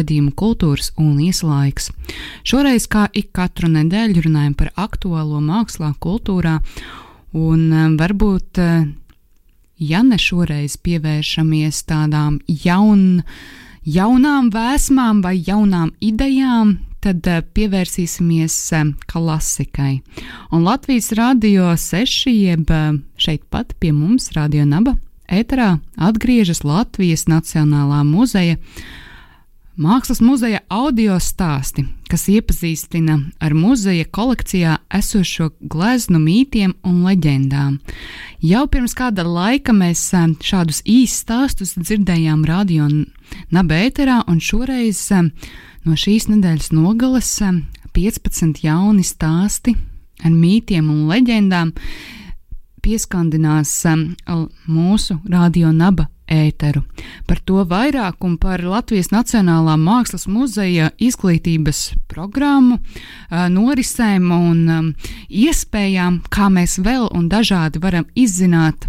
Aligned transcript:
raidījumu 0.00 0.32
kultūras 0.36 0.92
un 0.98 1.20
ieslaiks. 1.20 1.90
Šoreiz, 2.44 2.88
kā 2.88 3.08
ik 3.12 3.32
katru 3.36 3.68
nedēļu, 3.68 4.24
runājam 4.26 4.54
par 4.56 4.72
aktuālo 4.76 5.40
mākslā, 5.44 5.92
kultūrā, 6.00 6.60
un 7.36 7.70
um, 7.70 7.96
varbūt, 8.00 8.60
uh, 8.60 8.86
ja 9.78 10.02
ne 10.02 10.18
šoreiz 10.18 10.76
pievēršamies 10.80 11.84
tādām 11.88 12.40
jaun, 12.48 13.22
jaunām 13.84 14.50
vēsmām 14.54 15.22
vai 15.22 15.36
jaunām 15.38 15.92
idejām, 16.00 16.78
tad 17.00 17.26
uh, 17.28 17.42
pievērsīsimies 17.54 18.56
um, 18.80 18.94
klasikai. 19.10 20.00
Un 20.50 20.64
Latvijas 20.66 21.12
radio 21.16 21.74
seši, 21.76 22.34
jeb 22.48 22.72
uh, 22.72 22.96
šeit 23.20 23.46
pat 23.52 23.76
pie 23.78 23.92
mums, 23.92 24.32
Radio 24.36 24.66
Naba, 24.68 24.96
ēterā 25.30 25.76
atgriežas 26.00 26.64
Latvijas 26.66 27.28
Nacionālā 27.30 28.02
muzeja 28.04 28.58
Mākslas 29.78 30.18
muzeja 30.18 30.58
audio 30.66 31.14
stāsti, 31.22 31.84
kas 32.10 32.24
iepazīstina 32.26 33.14
ar 33.38 33.54
muzeja 33.54 34.02
kolekcijā 34.10 34.80
esošo 34.98 35.52
gleznu 35.62 36.18
mītiem 36.18 36.74
un 36.82 37.04
leģendām. 37.06 37.76
Jau 38.42 38.64
pirms 38.66 38.96
kāda 38.98 39.22
laika 39.22 39.70
mēs 39.70 40.02
eh, 40.18 40.26
šādus 40.42 40.82
īsus 40.82 41.22
stāstus 41.22 41.76
dzirdējām 41.78 42.42
radio 42.50 42.88
nabēterā, 43.54 44.24
un 44.26 44.42
šoreiz 44.42 45.04
eh, 45.14 45.30
no 45.86 45.94
šīs 45.94 46.26
nedēļas 46.32 46.72
nogales 46.74 47.30
15 47.94 48.42
eh, 48.50 48.64
jauni 48.66 49.06
stāsti 49.06 49.78
ar 50.24 50.34
mītiem 50.34 50.90
un 50.90 51.06
leģendām 51.14 51.76
pieskandinās 52.82 53.78
mūsu 54.66 55.20
radio 55.30 55.70
naba 55.70 56.10
ēteru. 56.30 56.82
Par 57.26 57.40
to 57.44 57.64
vairāk 57.68 58.24
un 58.24 58.36
par 58.40 58.62
Latvijas 58.64 59.10
Nacionālā 59.12 59.76
Mākslas 59.80 60.26
muzeja 60.30 60.90
izglītības 61.02 61.82
programmu, 62.10 62.78
norisēm 63.30 64.30
un 64.34 64.92
iespējām, 65.28 66.22
kā 66.30 66.50
mēs 66.52 66.78
vēl 66.82 67.10
un 67.16 67.28
dažādi 67.32 67.82
varam 67.82 68.06
izzināt 68.14 68.88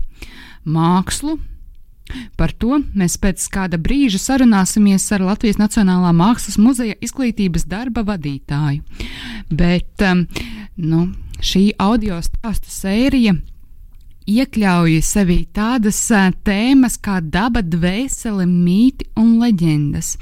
mākslu. 0.64 1.40
Par 2.36 2.52
to 2.60 2.82
mēs 2.98 3.16
pēc 3.22 3.44
kāda 3.54 3.80
brīža 3.80 4.20
sarunāsimies 4.20 5.06
ar 5.16 5.24
Latvijas 5.24 5.62
Nacionālā 5.62 6.12
Mākslas 6.12 6.58
muzeja 6.60 6.98
izglītības 7.00 7.64
darba 7.72 8.04
vadītāju. 8.04 8.82
Bet 9.48 10.04
nu, 10.76 11.06
šī 11.40 11.70
audio 11.80 12.20
stāstu 12.26 12.74
sērija 12.74 13.38
iekļauj 14.32 15.00
sevī 15.06 15.40
tādas 15.56 16.00
tēmas 16.46 16.98
kā 17.02 17.20
daba, 17.22 17.64
dvēsele, 17.64 18.48
mīti 18.48 19.10
un 19.20 19.38
leģendas, 19.42 20.16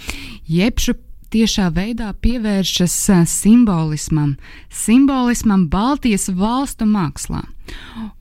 jeb 0.47 0.81
šo 0.81 0.95
tiešā 1.29 1.69
veidā 1.75 2.09
pievēršas 2.23 2.95
simbolismam, 3.29 4.35
simbolismam 4.73 5.67
Baltijas 5.69 6.29
valstu 6.33 6.87
mākslā. 6.89 7.43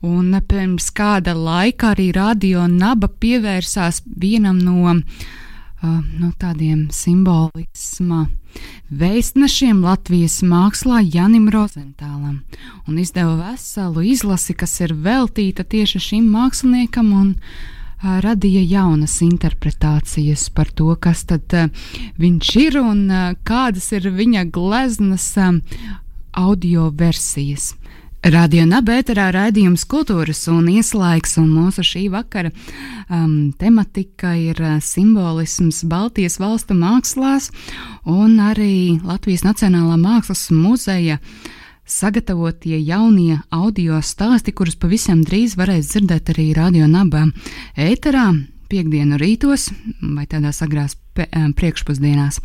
Un 0.05 0.35
pirms 0.47 0.91
kāda 0.93 1.33
laika 1.33 1.95
arī 1.95 2.11
radio 2.13 2.67
naba 2.69 3.09
pievērsās 3.09 4.03
vienam 4.05 4.59
no, 4.61 4.93
no 5.81 6.29
tādiem 6.37 6.89
simbolisma 6.93 8.27
vēstnešiem 8.89 9.81
Latvijas 9.85 10.39
mākslā 10.45 11.01
Janim 11.05 11.49
Rozentālam 11.53 12.41
un 12.87 13.01
izdeva 13.01 13.35
veselu 13.51 14.05
izlasi, 14.11 14.55
kas 14.57 14.79
ir 14.81 14.95
veltīta 14.95 15.63
tieši 15.63 16.01
šim 16.07 16.29
māksliniekam 16.33 17.11
un 17.13 17.33
uh, 17.35 18.15
radīja 18.23 18.63
jaunas 18.65 19.19
interpretācijas 19.25 20.49
par 20.55 20.71
to, 20.71 20.93
kas 20.95 21.25
tad 21.29 21.53
uh, 21.53 21.67
viņš 22.17 22.55
ir 22.63 22.79
un 22.81 23.05
uh, 23.11 23.33
kādas 23.43 23.91
ir 23.93 24.09
viņa 24.15 24.47
gleznas 24.53 25.33
audio 26.33 26.89
versijas. 26.89 27.73
Radio 28.19 28.65
Nabērā 28.67 29.29
raidījums 29.31 29.85
kultūras 29.87 30.41
un 30.51 30.65
ieslēgs, 30.67 31.37
un 31.39 31.47
mūsu 31.53 31.85
šī 31.87 32.01
vakara 32.11 32.51
um, 33.07 33.53
tematika 33.55 34.33
ir 34.35 34.59
uh, 34.59 34.73
simbolisms 34.83 35.85
Baltijas 35.87 36.35
valstu 36.41 36.75
mākslās, 36.75 37.47
un 38.03 38.35
arī 38.43 38.99
Latvijas 39.07 39.45
Nacionālā 39.47 39.95
mākslas 39.95 40.49
muzeja 40.51 41.21
sagatavotie 41.87 42.81
jaunie 42.83 43.39
audio 43.55 44.03
stāsti, 44.03 44.51
kurus 44.51 44.75
pavisam 44.75 45.23
drīz 45.23 45.55
varēs 45.55 45.93
dzirdēt 45.93 46.35
arī 46.35 46.51
Radio 46.59 46.91
Nabā 46.91 47.23
ēterā 47.79 48.33
piekdienu 48.69 49.17
rītos 49.19 49.69
vai 50.01 50.25
tādās 50.29 50.61
agrās 50.65 50.95
priekšpusdienās. 51.59 52.39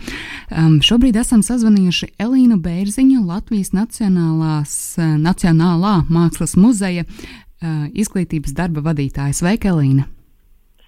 Um, 0.50 0.80
šobrīd 0.84 1.18
esam 1.20 1.44
sazvanījuši 1.46 2.14
Elīnu 2.22 2.58
Bērziņu, 2.64 3.22
Latvijas 3.28 3.74
Nacionālās, 3.76 4.74
Nacionālā 4.98 5.94
Mākslas 6.08 6.56
muzeja 6.58 7.04
uh, 7.04 7.86
izglītības 7.92 8.56
darba 8.56 8.84
vadītāju. 8.88 9.36
Sveika, 9.36 9.74
Elīna! 9.74 10.08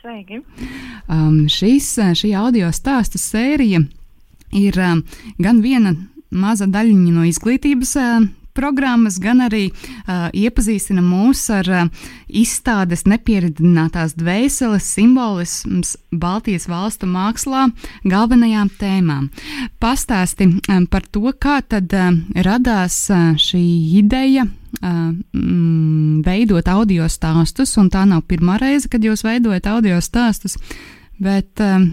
Sveiki! 0.00 0.42
Um, 1.10 1.46
šīs, 1.50 1.92
šī 2.18 2.32
audio 2.38 2.72
stāstu 2.74 3.20
sērija 3.22 3.84
ir 4.54 4.80
um, 4.82 5.04
gan 5.42 5.62
viena 5.64 5.94
maza 6.30 6.66
daļiņa 6.70 7.14
no 7.14 7.26
izglītības 7.26 7.96
uh, 8.00 8.26
programmas, 8.56 9.18
gan 9.22 9.42
arī 9.44 9.68
uh, 9.70 10.28
iepazīstina 10.34 11.04
mūs 11.04 11.44
ar 11.54 11.70
uh, 11.70 12.10
izstādes 12.26 13.04
nepieridinātās 13.08 14.16
dvēseles 14.18 14.88
simbolisms 14.96 15.94
Baltijas 16.10 16.68
valstu 16.70 17.08
mākslā 17.10 17.68
galvenajām 18.08 18.72
tēmām. 18.80 19.30
Pastāsti 19.82 20.48
um, 20.48 20.86
par 20.90 21.06
to, 21.12 21.28
kā 21.38 21.60
tad 21.62 21.92
uh, 21.94 22.12
radās 22.46 23.04
uh, 23.12 23.34
šī 23.40 23.64
ideja. 24.02 24.48
Mm, 24.76 26.18
veidot 26.26 26.66
audio 26.68 27.06
stāstus, 27.08 27.70
un 27.80 27.86
tā 27.88 28.02
nav 28.04 28.26
pirmā 28.28 28.58
reize, 28.60 28.90
kad 28.92 29.00
jūs 29.00 29.22
veidojat 29.24 29.70
audio 29.72 30.02
stāstus, 30.04 30.58
bet 31.16 31.62
uh, 31.64 31.86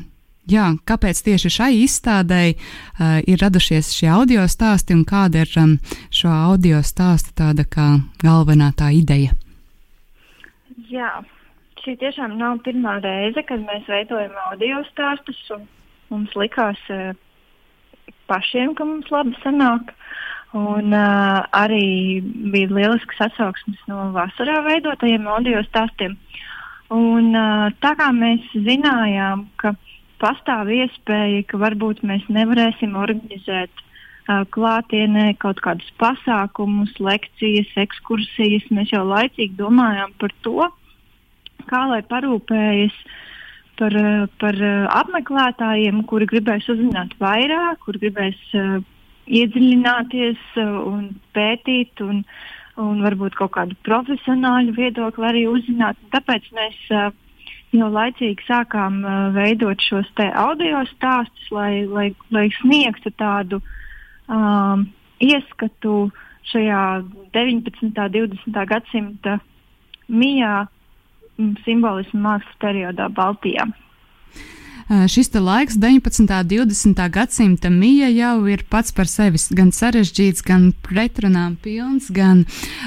Jā, 0.51 0.73
kāpēc 0.83 1.21
tieši 1.23 1.49
šai 1.55 1.69
izstādēji 1.85 2.57
uh, 2.57 3.21
ir 3.23 3.39
radušies 3.39 3.93
šie 3.95 4.09
audio 4.11 4.43
stāsti 4.51 4.91
un 4.91 5.05
kāda 5.07 5.45
ir 5.45 5.53
um, 5.61 5.77
šo 6.11 6.33
audio 6.33 6.81
stāstu 6.83 7.31
tāda 7.37 7.63
kā 7.63 7.85
galvenā 8.19 8.73
tā 8.75 8.89
ideja? 8.91 9.37
Jā, 10.91 11.21
šī 11.79 11.95
tiešām 12.01 12.35
nav 12.41 12.59
pirmā 12.65 12.97
reize, 13.05 13.39
kad 13.47 13.63
mēs 13.63 13.87
veidojam 13.87 14.35
audio 14.49 14.81
stāstus. 14.89 15.39
Mums 16.11 16.35
likās 16.35 16.81
uh, 16.91 17.15
pašiem, 18.27 18.75
ka 18.75 18.83
mums 18.89 19.07
labi 19.15 19.39
sanāk. 19.45 19.95
Un 20.53 20.91
uh, 20.91 21.39
arī 21.55 22.19
bija 22.53 22.67
lielisks 22.69 23.23
atsauksmes 23.25 23.79
no 23.87 24.11
vasarā 24.13 24.59
veidotajiem 24.67 25.23
audio 25.31 25.63
stāstiem. 25.69 26.19
Un, 26.93 27.31
uh, 27.31 27.71
tā 27.81 27.95
kā 27.97 28.11
mēs 28.13 28.43
zinājām, 28.67 29.47
ka 29.57 29.71
pastāv 30.23 30.71
iespēja, 30.71 31.43
ka 31.49 31.59
varbūt 31.61 32.01
mēs 32.07 32.23
nevarēsim 32.31 32.95
organizēt 32.99 33.83
uh, 33.83 33.83
klātienē 34.55 35.33
kaut 35.41 35.59
kādus 35.63 35.89
pasākumus, 35.99 36.95
lekcijas, 37.03 37.71
ekskursijas. 37.83 38.69
Mēs 38.71 38.93
jau 38.95 39.03
laicīgi 39.07 39.57
domājām 39.59 40.15
par 40.21 40.33
to, 40.45 40.69
kā 41.67 41.83
lai 41.91 42.01
parūpējas 42.07 42.95
par, 43.79 43.95
par 44.39 44.63
apmeklētājiem, 45.01 46.03
kuri 46.07 46.29
gribēs 46.29 46.67
uzzināt 46.71 47.15
vairāk, 47.19 47.83
kuri 47.85 48.05
gribēs 48.05 48.41
uh, 48.59 48.81
iedziļināties 49.27 50.43
uh, 50.57 50.75
un 50.93 51.07
pētīt. 51.35 52.03
Un, 52.05 52.25
Un 52.73 53.03
varbūt 53.05 53.35
kaut 53.37 53.51
kādu 53.53 53.75
profesionāļu 53.85 54.71
viedokli 54.73 55.27
arī 55.27 55.41
uzzināt. 55.45 55.93
Tāpēc 56.09 56.47
mēs 56.57 56.77
uh, 56.89 57.11
jau 57.73 57.89
laicīgi 57.93 58.45
sākām 58.47 59.01
uh, 59.03 59.29
veidot 59.35 59.81
šos 59.81 60.09
audio 60.33 60.83
stāstus, 60.93 61.47
lai, 61.51 61.85
lai, 61.85 62.09
lai 62.31 62.47
sniegtu 62.61 63.11
tādu 63.17 63.61
um, 64.27 64.85
ieskatu 65.19 66.11
šajā 66.51 66.83
19. 67.33 67.89
un 67.89 67.93
20. 67.95 68.65
gadsimta 68.69 69.39
mijā 70.09 70.67
simbolismu 71.65 72.21
mākslas 72.21 72.59
periodā 72.61 73.09
Baltijā. 73.09 73.65
Šis 74.89 75.31
laiks, 75.33 75.77
19. 75.79 76.21
un 76.21 76.27
20. 76.27 77.09
gadsimta 77.09 77.69
mija, 77.69 78.09
jau 78.11 78.47
ir 78.51 78.65
pats 78.69 78.91
par 78.91 79.07
sevi 79.07 79.39
gan 79.55 79.71
sarežģīts, 79.71 80.43
gan 80.43 80.71
pretrunām 80.85 81.55
pilns, 81.63 82.09
gan 82.11 82.43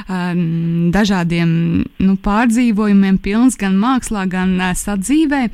um, 0.08 0.90
dažādiem 0.92 1.50
nu, 1.98 2.16
pārdzīvojumiem 2.22 3.18
pilns, 3.18 3.56
gan 3.56 3.78
mākslā, 3.80 4.26
gan 4.28 4.58
uh, 4.60 4.72
sadzīvē. 4.76 5.46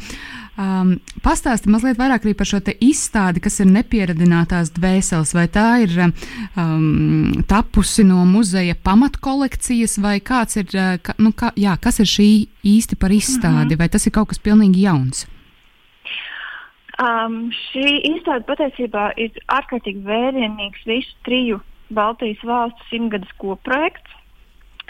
Um, 0.53 0.99
Pastāsti 1.25 1.71
mazliet 1.73 1.97
vairāk 1.97 2.27
par 2.37 2.49
šo 2.49 2.59
izstādi, 2.83 3.41
kas 3.41 3.61
ir 3.63 3.71
nepieradinātās 3.73 4.73
dvēseles. 4.77 5.33
Vai 5.33 5.47
tā 5.49 5.69
ir 5.87 5.95
um, 6.03 7.33
tapusi 7.49 8.05
no 8.05 8.27
muzeja 8.29 8.75
pamatkolekcijas, 8.75 9.97
vai 10.03 10.19
kāds 10.21 10.59
ir, 10.61 10.67
ka, 11.03 11.15
nu, 11.23 11.33
kā, 11.33 11.55
jā, 11.57 11.79
kas 11.81 12.03
ir 12.03 12.11
šī 12.11 12.31
īsti 12.67 12.99
par 12.99 13.15
izstādi, 13.15 13.49
mm 13.49 13.71
-hmm. 13.71 13.79
vai 13.79 13.89
tas 13.89 14.07
ir 14.07 14.13
kaut 14.13 14.29
kas 14.29 14.43
pilnīgi 14.43 14.85
jauns? 14.85 15.27
Um, 17.01 17.47
šī 17.71 18.03
izstāde 18.05 18.45
patiesībā 18.45 19.13
ir 19.17 19.37
ārkārtīgi 19.49 20.03
vērienīgs 20.05 20.83
visu 20.85 21.15
triju 21.25 21.61
Baltijas 21.93 22.43
valstu 22.45 22.85
simtgades 22.91 23.31
koprojekts. 23.41 24.19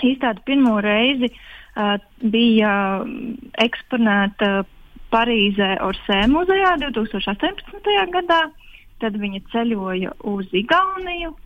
Izstāde 0.02 0.43
pirmo 0.43 0.81
reizi 0.82 1.28
uh, 1.31 2.00
bija 2.19 2.72
eksponēta 3.62 4.64
Parīzē 5.14 5.76
Orsē 5.84 6.25
muzejā 6.32 6.75
2018. 6.81 7.94
gadā. 8.16 8.40
Tad 9.02 9.19
viņa 9.19 9.43
ceļoja 9.52 10.14
uz 10.31 10.50
Igauniju, 10.58 11.37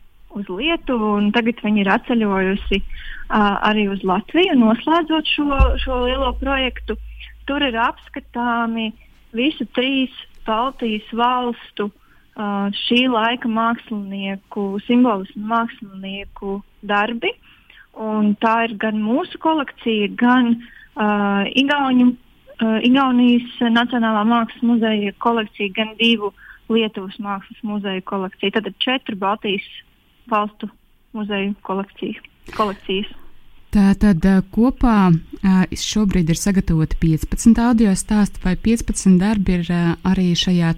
uz 0.40 0.48
Lietuvu, 0.48 1.10
un 1.18 1.28
tagad 1.36 1.60
viņa 1.64 1.82
ir 1.82 1.90
atceļojusi 1.98 2.78
uh, 2.80 3.58
arī 3.60 3.90
uz 3.92 4.00
Latviju, 4.08 4.56
noslēdzot 4.60 5.28
šo, 5.34 5.60
šo 5.84 6.00
lielo 6.06 6.32
projektu. 6.40 6.96
Tur 7.44 7.64
ir 7.64 7.76
apskatāmi 7.80 8.88
visu 9.36 9.68
trīs 9.76 10.16
Baltijas 10.46 11.08
valstu 11.12 11.88
uh, 11.90 12.68
šī 12.86 13.06
laika 13.12 13.50
mākslinieku, 13.50 14.68
simbolismu 14.86 15.44
mākslinieku 15.52 16.60
darbi. 16.86 17.32
Un 17.96 18.34
tā 18.42 18.66
ir 18.66 18.76
gan 18.80 18.98
mūsu 19.00 19.40
kolekcija, 19.40 20.10
gan 20.20 20.52
uh, 20.54 21.44
Igauņu, 21.56 22.10
uh, 22.12 22.78
Igaunijas 22.84 23.60
Nacionālā 23.72 24.24
mākslas 24.28 24.64
muzeja 24.66 25.14
kolekcija, 25.24 25.72
gan 25.76 25.94
divu 26.00 26.32
Lietuvas 26.68 27.16
mākslas 27.22 27.62
muzeja 27.64 28.02
kolekcija. 28.04 28.58
Tad 28.58 28.68
ir 28.68 28.76
četru 28.82 29.16
Baltijas 29.16 29.68
valstu 30.30 30.68
muzeju 31.16 31.54
kolekciju, 31.64 32.20
kolekcijas. 32.56 33.14
Tātad 33.76 34.24
kopā 34.54 35.10
šobrīd 35.76 36.30
ir 36.32 36.38
sagatavoti 36.40 36.96
15 37.02 37.58
audio 37.60 37.90
stāsti, 37.92 38.40
vai 38.44 38.54
15 38.56 39.18
darbi 39.20 39.58
ir 39.58 39.68
arī 40.00 40.30
šajā 40.32 40.70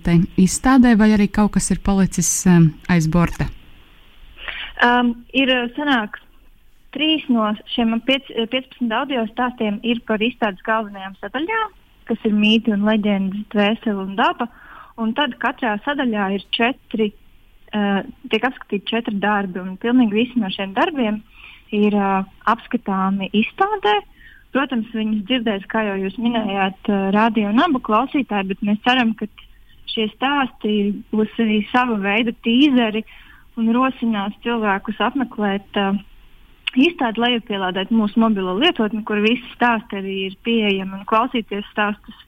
izstādē, 0.43 0.97
vai 0.99 1.13
arī 1.15 1.29
kaut 1.31 1.53
kas 1.55 1.71
ir 1.71 1.79
palicis 1.85 2.31
aiz 2.91 3.07
borta? 3.07 3.47
Um, 4.83 5.15
ir 5.31 5.53
sanāk, 5.77 6.19
trīs 6.95 7.23
no 7.31 7.53
šiem 7.71 7.95
15 8.03 8.91
audio 8.99 9.25
stāstiem 9.31 9.79
ir 9.87 10.03
par 10.07 10.23
izstādes 10.23 10.67
galvenajām 10.67 11.15
sadaļām, 11.23 11.79
kas 12.11 12.27
ir 12.27 12.35
mīti 12.35 12.75
un 12.75 12.83
leģendas, 12.89 13.47
dvēsele 13.55 14.09
un 14.09 14.19
daba. 14.19 14.51
Un 14.99 15.15
tad 15.15 15.39
katrā 15.39 15.77
sadaļā 15.87 16.33
ir 16.35 16.47
četri 16.51 17.13
uh, 17.13 17.19
uh, 17.75 18.05
tiek 18.31 18.47
apskatīti 18.49 18.89
četri 18.89 19.19
darbi, 19.21 19.61
un 19.63 19.77
pilnīgi 19.81 20.17
visi 20.17 20.41
no 20.41 20.51
šiem 20.53 20.75
darbiem 20.77 21.21
ir 21.75 21.97
uh, 21.97 22.27
apskatāmi 22.51 23.31
izstādē. 23.37 23.99
Protams, 24.55 24.89
viņus 24.97 25.25
dzirdēs, 25.29 25.67
kā 25.69 25.85
jau 25.87 25.97
jūs 26.05 26.19
minējāt, 26.23 26.91
uh, 26.91 27.09
radio 27.15 27.53
un 27.53 27.63
abu 27.65 27.83
klausītāji, 27.85 28.51
bet 28.53 28.65
mēs 28.65 28.81
ceram, 28.87 29.15
ka 29.19 29.29
šie 29.93 30.09
stāsti 30.15 30.77
būs 31.13 31.35
arī 31.43 31.63
sava 31.73 31.99
veida 32.03 32.35
tīzeri 32.47 33.05
un 33.59 33.73
rosinās 33.75 34.37
cilvēkus 34.45 35.03
apmeklēt 35.09 35.81
uh, 35.81 35.99
izstādi, 36.77 37.21
lai 37.21 37.35
iepielādētu 37.37 37.97
mūsu 37.97 38.21
mobilo 38.23 38.57
lietotni, 38.61 39.05
kur 39.09 39.21
visi 39.25 39.45
stāsti 39.57 40.01
arī 40.01 40.17
ir 40.29 40.41
pieejami 40.47 41.01
un 41.01 41.07
klausīties 41.09 41.67
stāstus 41.73 42.25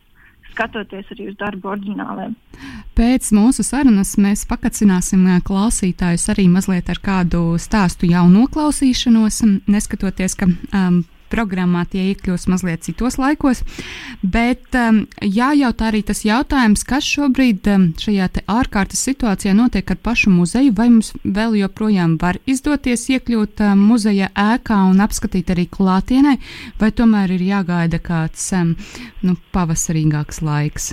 skatoties 0.52 1.12
arī 1.14 1.30
uz 1.30 1.38
darbu 1.40 1.72
oriģināliem. 1.74 2.34
Pēc 2.98 3.30
mūsu 3.36 3.64
sarunas 3.64 4.16
mēs 4.20 4.44
pakacināsim 4.50 5.24
klausītājus 5.46 6.28
arī 6.32 6.48
mazliet 6.52 6.90
ar 6.92 7.00
kādu 7.02 7.54
stāstu 7.62 8.10
jau 8.10 8.26
noklausīšanos, 8.32 9.40
neskatoties, 9.70 10.36
ka 10.36 10.50
um, 10.50 11.02
programmā 11.32 11.84
tie 11.90 12.10
iekļūs 12.10 12.46
mazliet 12.52 12.84
citos 12.86 13.18
laikos. 13.20 13.62
Bet 14.22 14.76
um, 14.78 15.04
jājautā 15.22 15.90
arī 15.90 16.02
tas 16.06 16.24
jautājums, 16.26 16.84
kas 16.86 17.06
šobrīd 17.08 17.68
um, 17.72 17.88
šajā 18.00 18.28
ārkārtas 18.50 19.04
situācijā 19.08 19.54
notiek 19.56 19.90
ar 19.90 20.00
pašu 20.02 20.32
muzeju, 20.34 20.74
vai 20.76 20.88
mums 20.92 21.12
vēl 21.24 21.58
joprojām 21.62 22.16
var 22.20 22.40
izdoties 22.50 23.08
iekļūt 23.16 23.64
um, 23.66 23.84
muzeja 23.90 24.30
ēkā 24.34 24.80
un 24.90 25.02
apskatīt 25.04 25.52
arī 25.54 25.66
klātienē, 25.70 26.38
vai 26.80 26.90
tomēr 26.94 27.36
ir 27.36 27.46
jāgaida 27.50 28.02
kāds 28.02 28.50
um, 28.56 28.74
nu, 29.26 29.36
pavasarīgāks 29.54 30.42
laiks. 30.46 30.92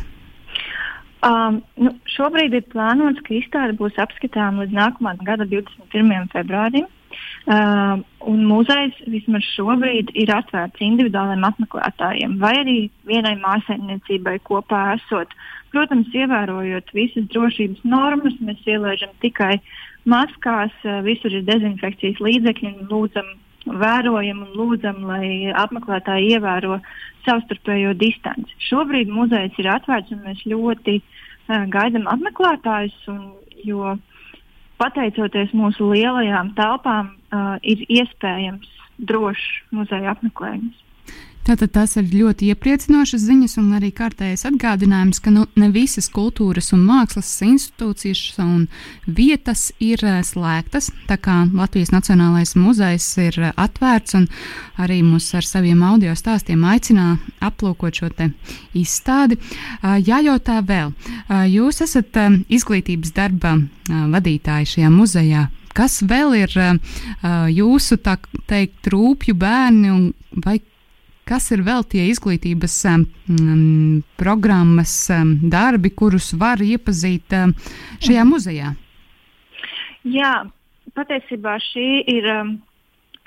Um, 1.26 1.62
nu, 1.82 1.96
šobrīd 2.14 2.54
ir 2.54 2.68
plānots, 2.72 3.24
ka 3.26 3.34
izstāde 3.36 3.74
būs 3.80 3.98
apskatāma 4.00 4.64
līdz 4.64 4.76
nākamā 4.78 5.16
gada 5.26 5.48
21. 5.50 6.30
februārim. 6.34 6.86
Uh, 7.48 8.02
un 8.28 8.42
muzejs 8.44 8.98
vismaz 9.08 9.46
šobrīd 9.54 10.10
ir 10.20 10.34
atvērts 10.36 10.82
individuāliem 10.84 11.46
apmeklētājiem 11.48 12.34
vai 12.42 12.50
arī 12.60 12.74
vienai 13.08 13.38
mājasemniecībai 13.40 14.34
kopā 14.50 14.82
esot. 14.98 15.32
Protams, 15.72 16.12
ievērojot 16.12 16.92
visas 16.92 17.30
drošības 17.32 17.86
normas, 17.88 18.36
mēs 18.44 18.68
ielaižam 18.68 19.14
tikai 19.24 19.62
maskās, 20.12 20.76
uh, 20.84 21.00
visur 21.08 21.38
ir 21.40 21.48
dezinfekcijas 21.48 22.20
līdzekļi 22.28 22.74
un 22.74 22.92
lūdzam, 22.92 23.32
vērojam 23.80 24.44
un 24.44 24.52
lūdzam, 24.60 25.00
lai 25.08 25.48
apmeklētāji 25.64 26.36
ievēro 26.36 26.82
savstarpējo 27.24 27.96
distanci. 28.04 28.60
Šobrīd 28.68 29.08
muzejs 29.08 29.56
ir 29.64 29.72
atvērts 29.72 30.12
un 30.18 30.26
mēs 30.28 30.44
ļoti 30.52 31.00
uh, 31.00 31.64
gaidām 31.72 32.12
apmeklētājus. 32.12 33.00
Un, 33.16 33.24
jo 33.64 33.96
pateicoties 34.82 35.54
mūsu 35.58 35.92
lielajām 35.94 36.54
telpām, 36.58 37.14
uh, 37.14 37.56
ir 37.62 37.86
iespējams 37.90 38.70
drošs 38.98 39.48
muzeja 39.76 40.16
apmeklējums. 40.16 40.84
Tātad 41.48 41.72
tas 41.72 41.94
ir 41.96 42.10
ļoti 42.12 42.50
iepriecinošas 42.52 43.22
ziņas 43.24 43.54
un 43.62 43.70
arī 43.78 43.94
kārtējais 43.96 44.42
atgādinājums, 44.50 45.22
ka 45.24 45.32
nu, 45.32 45.46
ne 45.56 45.70
visas 45.72 46.10
kultūras 46.12 46.74
un 46.76 46.82
mākslas 46.84 47.30
institūcijas 47.46 48.42
un 48.44 48.66
vietas 49.08 49.70
ir 49.80 50.04
uh, 50.04 50.18
slēgtas. 50.28 50.90
Tā 51.08 51.16
kā 51.16 51.38
Latvijas 51.56 51.94
Nacionālais 51.96 52.52
muzejs 52.60 53.08
ir 53.24 53.40
uh, 53.40 53.54
atvērts 53.64 54.18
un 54.20 54.28
arī 54.76 55.00
mūs 55.08 55.30
ar 55.40 55.48
saviem 55.48 55.86
audio 55.88 56.18
stāstiem 56.20 56.68
aicina 56.68 57.14
aplūkot 57.40 58.02
šo 58.02 58.12
izstādi. 58.76 59.40
Uh, 59.40 59.96
jājautā 60.04 60.60
vēl, 60.68 60.92
jūs 61.28 61.82
esat 61.84 62.18
izglītības 62.48 63.12
darba 63.16 63.58
vadītāji 63.88 64.72
šajā 64.74 64.92
muzejā. 64.94 65.48
Kas 65.78 66.00
vēl 66.08 66.34
ir 66.40 66.54
jūsu 67.54 68.00
tā 68.02 68.16
teikt 68.50 68.90
rūpju 68.94 69.36
bērni 69.38 69.92
un 69.94 70.08
vai 70.46 70.58
Kas 71.28 71.50
ir 71.52 71.60
vēl 71.68 71.84
tie 71.92 72.06
izglītības 72.08 72.76
um, 72.88 73.02
programmas 74.20 74.94
um, 75.12 75.34
darbi, 75.52 75.92
kurus 75.92 76.30
var 76.40 76.62
iepazīt 76.64 77.36
um, 77.36 77.52
šajā 78.00 78.24
muzejā? 78.30 78.72
Jā, 80.08 80.32
patiesībā 80.96 81.58
šī 81.66 81.88
ir 82.16 82.30
um, 82.32 82.54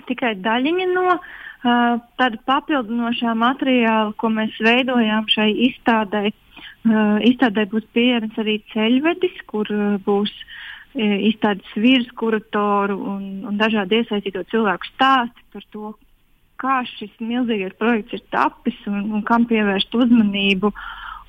tikai 0.08 0.32
daļiņa 0.40 0.86
no 0.94 1.06
uh, 1.12 2.00
tāda 2.16 2.40
papildinošā 2.48 3.36
materiāla, 3.36 4.14
ko 4.16 4.32
mēs 4.32 4.56
veidojām 4.64 5.28
šai 5.28 5.50
izstādē. 5.68 6.30
Uh, 6.30 6.49
izstādē 6.84 7.66
būs 7.68 7.84
pieejams 7.92 8.38
arī 8.40 8.60
ceļvedis, 8.72 9.42
kur 9.46 9.68
uh, 9.68 9.98
būs 10.04 10.30
uh, 10.32 11.18
izstādes 11.28 11.68
virskuratoru 11.76 12.96
un, 12.96 13.44
un 13.44 13.58
dažādi 13.60 14.00
iesaistīto 14.00 14.44
cilvēku 14.50 14.88
stāsti 14.94 15.44
par 15.52 15.66
to, 15.72 15.92
kā 16.60 16.80
šis 16.96 17.12
milzīgais 17.20 17.76
projekts 17.78 18.16
ir 18.16 18.24
tapis 18.32 18.76
un, 18.86 19.12
un 19.12 19.22
kam 19.22 19.46
pievērst 19.48 19.94
uzmanību. 19.94 20.72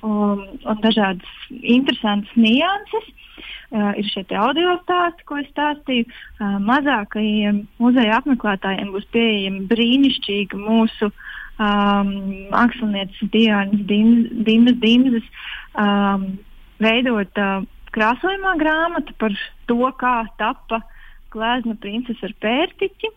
Un, 0.02 0.40
un 0.66 0.78
dažādas 0.82 1.28
interesantas 1.62 2.32
nianses. 2.34 3.04
Uh, 3.72 3.92
ir 3.96 4.04
šie 4.10 4.24
audio 4.36 4.74
stāsti, 4.82 5.24
ko 5.24 5.38
es 5.38 5.46
stāstīju. 5.52 6.08
Uh, 6.40 6.58
mazākajiem 6.66 7.62
muzeja 7.80 8.18
apmeklētājiem 8.18 8.90
būs 8.92 9.06
pieejama 9.14 9.62
brīnišķīga 9.70 10.58
mūsu 10.58 11.12
um, 11.58 12.14
mākslinieces 12.52 13.30
Dienas 13.32 13.84
Dimnas 13.88 14.78
Dimzes 14.80 15.28
um, 15.76 16.26
veidota 16.82 17.48
uh, 17.60 17.66
krāsojumā 17.92 18.56
grāmata 18.60 19.14
par 19.20 19.34
to, 19.68 19.80
kā 20.00 20.14
tappa 20.40 20.80
glezna 21.32 21.76
princese 21.80 22.28
ar 22.28 22.34
pērtiķi. 22.44 23.12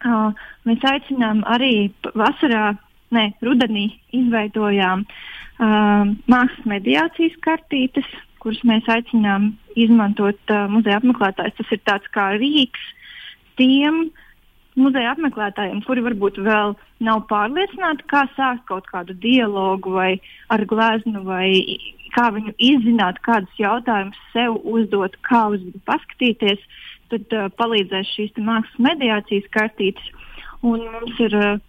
Uh, 0.00 0.30
mēs 0.64 0.84
aicinām 0.88 1.42
arī 1.50 1.90
vasarā, 2.16 2.72
ne, 3.12 3.26
rudenī 3.44 3.90
izveidojām 4.16 5.04
uh, 5.04 6.14
mākslas 6.30 6.70
mediācijas 6.70 7.36
kartītes, 7.44 8.08
kuras 8.40 8.62
mēs 8.64 8.86
aicinām 8.88 9.52
izmantot 9.76 10.40
uh, 10.54 10.64
muzeja 10.72 11.00
apmeklētājs. 11.02 11.58
Tas 11.58 11.74
ir 11.76 11.82
tāds 11.84 12.08
kā 12.14 12.30
rīks 12.40 12.86
tiem 13.60 14.06
muzeja 14.78 15.14
apmeklētājiem, 15.14 15.80
kuri 15.86 16.04
varbūt 16.06 16.38
vēl 16.44 16.76
nav 17.06 17.24
pārliecināti, 17.30 18.06
kā 18.10 18.26
sākt 18.36 18.66
kaut 18.70 18.86
kādu 18.92 19.16
dialogu 19.18 19.96
vai 19.96 20.12
ar 20.52 20.64
gleznu, 20.68 21.24
vai 21.26 21.78
kā 22.14 22.28
viņu 22.34 22.54
izzināt, 22.58 23.18
kādus 23.26 23.58
jautājumus 23.58 24.18
sev 24.34 24.58
uzdot, 24.66 25.16
kā 25.26 25.46
uz 25.54 25.62
viņu 25.62 25.82
paskatīties. 25.86 26.60
Uh, 26.60 26.90
tad 27.10 27.34
uh, 27.34 27.48
palīdzēs 27.58 28.14
šīs 28.14 28.38
mākslas 28.38 28.82
mediācijas 28.86 29.48
kartītes. 29.54 30.10
Un 30.66 30.84
mums 30.92 31.20
ir 31.22 31.36
uh, 31.36 31.60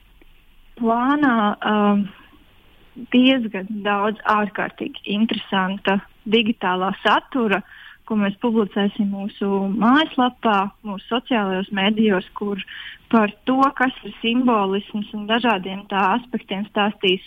plānā 0.80 1.36
uh, 1.56 2.04
diezgan 3.14 3.70
daudz 3.86 4.22
ārkārtīgi 4.30 5.06
interesanta 5.16 6.02
digitālā 6.30 6.92
satura, 7.02 7.62
ko 8.12 8.18
mēs 8.20 8.36
publicēsim 8.44 9.08
mūsu 9.16 9.48
mājaslapā, 9.80 10.58
mūsu 10.84 11.08
sociālajos 11.08 11.70
medijos, 11.72 12.28
kur 12.36 12.60
par 13.12 13.32
to, 13.48 13.62
kas 13.78 13.96
ir 14.04 14.12
simbolisms 14.20 15.14
un 15.16 15.30
dažādiem 15.30 15.86
tā 15.92 16.02
aspektiem 16.18 16.66
stāstīs 16.68 17.24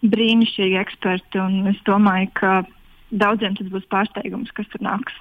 brīnišķīgi 0.00 0.80
eksperti. 0.80 1.44
Es 1.68 1.84
domāju, 1.84 2.30
ka 2.40 2.54
daudziem 3.12 3.58
tas 3.58 3.68
būs 3.74 3.84
pārsteigums, 3.92 4.52
kas 4.56 4.72
tur 4.72 4.84
nāks. 4.88 5.20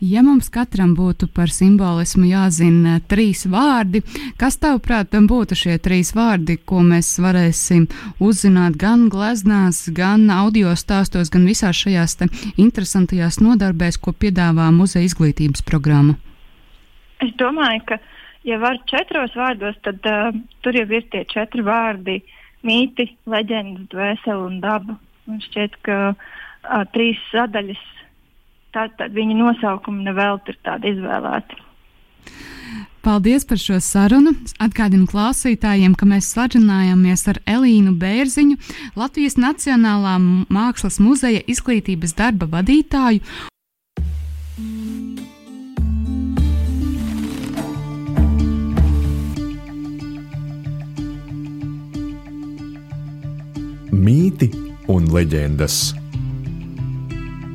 Ja 0.00 0.22
mums 0.24 0.46
katram 0.48 0.94
būtu 0.96 1.26
par 1.36 1.50
simbolismu 1.52 2.24
jāzina 2.24 2.94
trīs 3.10 3.42
vārdi, 3.52 4.00
kas 4.40 4.56
tavuprāt 4.56 5.12
būtu 5.12 5.58
šie 5.62 5.76
trīs 5.76 6.14
vārdi, 6.16 6.56
ko 6.56 6.80
mēs 6.80 7.10
varēsim 7.20 7.84
uzzināt 8.16 8.78
gan 8.80 9.10
gleznās, 9.12 9.82
gan 9.92 10.30
audio 10.32 10.72
stāstos, 10.72 11.28
gan 11.28 11.44
visās 11.44 11.76
šajās 11.76 12.16
interesantajās 12.56 13.42
nodarbēs, 13.44 14.00
ko 14.00 14.16
piedāvā 14.16 14.70
muzeja 14.72 15.04
izglītības 15.10 15.66
programma? 15.68 16.16
Es 17.20 17.36
domāju, 17.36 17.84
ka, 17.92 18.00
ja 18.48 18.56
var 18.56 18.80
četros 18.88 19.36
vārdos, 19.36 19.76
tad 19.84 20.00
uh, 20.08 20.32
tur 20.64 20.80
jau 20.80 20.88
ir 20.88 21.04
tie 21.12 21.26
četri 21.28 21.60
vārdi- 21.60 22.22
mīti, 22.68 23.10
leģendas, 23.28 23.88
dvēsele 23.92 24.48
un 24.48 24.60
daba. 24.64 24.96
Man 25.28 25.44
šķiet, 25.44 25.76
ka 25.84 26.02
uh, 26.14 26.84
trīs 26.96 27.20
sadaļas 27.28 27.84
Tātad 28.70 29.10
viņa 29.16 29.34
nosaukumi 29.34 30.06
nevelti 30.06 30.54
ir 30.54 30.60
tādi 30.62 30.94
izvēlēti. 30.94 31.58
Paldies 33.00 33.46
par 33.48 33.58
šo 33.58 33.78
sarunu. 33.80 34.34
Atgādinu 34.60 35.08
klausītājiem, 35.08 35.94
ka 35.96 36.06
mēs 36.06 36.28
sarunājāmies 36.34 37.24
ar 37.32 37.40
Elīnu 37.48 37.94
Bērziņu, 37.98 38.58
Latvijas 39.00 39.38
Nacionālā 39.40 40.18
Mākslas 40.52 41.00
muzeja 41.00 41.40
izglītības 41.48 42.12
darba 42.18 42.50
vadītāju. 42.58 43.24
Mīti 53.90 54.52
un 54.92 55.08
leģendas. 55.12 55.99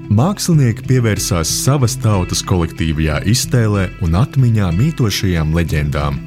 Mākslinieki 0.06 0.84
pievērsās 0.86 1.50
savas 1.64 1.96
tautas 1.98 2.44
kolektīvajā 2.46 3.24
iztēlē 3.26 3.88
un 4.06 4.14
atmiņā 4.20 4.68
mītošajām 4.76 5.56
leģendām. 5.58 6.20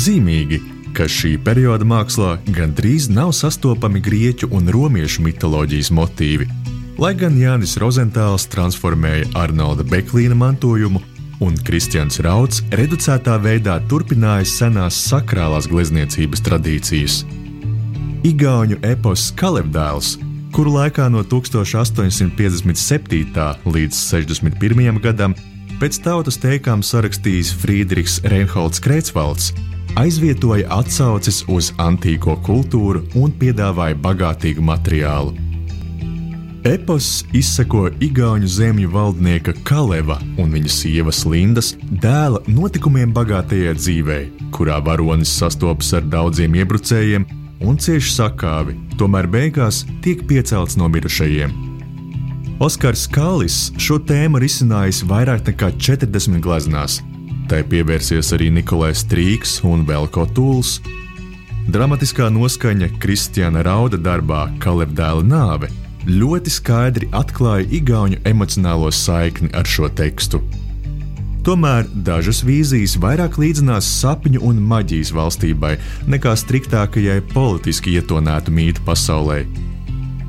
Zīmīgi, 0.00 0.62
ka 0.96 1.04
šī 1.04 1.34
perioda 1.44 1.84
mākslā 1.84 2.38
gandrīz 2.56 3.10
nav 3.12 3.34
sastopami 3.36 4.00
grieķu 4.00 4.48
un 4.56 4.72
romiešu 4.72 5.26
mitoloģijas 5.26 5.92
motīvi, 5.92 6.48
lai 6.96 7.12
gan 7.20 7.36
Jānis 7.36 7.76
Rozentāls 7.82 8.48
transformēja 8.48 9.28
Arnolda 9.44 9.84
Beklīna 9.84 10.38
mantojumu, 10.38 11.02
un 11.44 11.60
Kristians 11.68 12.16
Rauds 12.24 12.64
reducētā 12.72 13.36
veidā 13.44 13.76
turpināja 13.90 14.48
senās 14.48 15.04
sakrālās 15.10 15.68
glezniecības 15.68 16.40
tradīcijas. 16.48 17.24
Igauņu 18.24 18.80
epos 18.88 19.34
Kalevdēls 19.36 20.16
kuru 20.54 20.70
laikā 20.76 21.08
no 21.10 21.24
1857. 21.26 23.66
līdz 23.66 23.96
61. 23.98 25.00
gadam 25.02 25.34
pēc 25.80 25.98
tautas 26.04 26.38
teikām 26.38 26.84
sarakstījis 26.86 27.50
Friedrichs 27.58 28.20
Reinholds 28.30 28.78
Kreitsvalds, 28.84 29.50
aizvietoja 29.98 30.70
atsauces 30.78 31.42
uz 31.50 31.72
antīko 31.82 32.38
kultūru 32.46 33.02
un 33.18 33.34
piedāvāja 33.34 33.98
bagātīgu 33.98 34.62
materiālu. 34.62 35.34
Epos 36.64 37.26
izsako 37.34 37.90
Igaunijas 38.00 38.62
zemju 38.62 38.88
valdnieka 38.94 39.52
Kaleva 39.66 40.22
un 40.38 40.54
viņa 40.54 40.70
sievas 40.70 41.26
Lindas 41.26 41.74
dēla 41.90 42.46
notikumiem 42.46 43.10
bagātajā 43.12 43.74
dzīvē, 43.74 44.30
kurā 44.54 44.78
varonis 44.86 45.34
sastopas 45.34 45.90
ar 45.98 46.06
daudziem 46.14 46.54
iebrucējiem 46.62 47.26
un 47.64 47.78
cieši 47.80 48.12
sakāvi, 48.12 48.76
tomēr 49.00 49.28
beigās 49.30 49.82
tiek 50.04 50.24
piecelts 50.28 50.76
no 50.80 50.88
mirušajiem. 50.92 51.52
Oskars 52.62 53.08
Kālis 53.10 53.72
šo 53.82 53.98
tēmu 53.98 54.38
risinājis 54.42 55.02
vairāk 55.10 55.48
nekā 55.48 55.72
40 55.74 56.38
gleznās. 56.44 57.00
Tai 57.50 57.60
pievērsies 57.68 58.30
arī 58.36 58.50
Nikolais 58.54 59.02
Strīks 59.04 59.58
un 59.66 59.82
Velko 59.88 60.24
Tūls. 60.36 60.78
Dramatiskā 61.68 62.30
noskaņa 62.32 62.92
Kristiāna 63.02 63.64
Rauda 63.66 63.98
darbā 64.00 64.46
Kalevdēla 64.62 65.24
nāve 65.26 65.72
ļoti 66.08 66.52
skaidri 66.52 67.08
atklāja 67.16 67.64
Igauniju 67.72 68.20
emocionālo 68.28 68.90
saikni 68.92 69.50
ar 69.56 69.68
šo 69.68 69.88
tekstu. 69.88 70.42
Tomēr 71.44 71.84
dažas 72.06 72.38
vīzijas 72.40 72.94
vairāk 72.96 73.34
līdzinās 73.36 73.84
sapņu 74.00 74.40
un 74.48 74.62
maģijas 74.64 75.10
valstībai 75.12 75.74
nekā 76.08 76.32
striktākajai 76.40 77.18
politiski 77.34 77.98
ietonētu 77.98 78.54
mītu 78.54 78.84
pasaulē. 78.86 79.42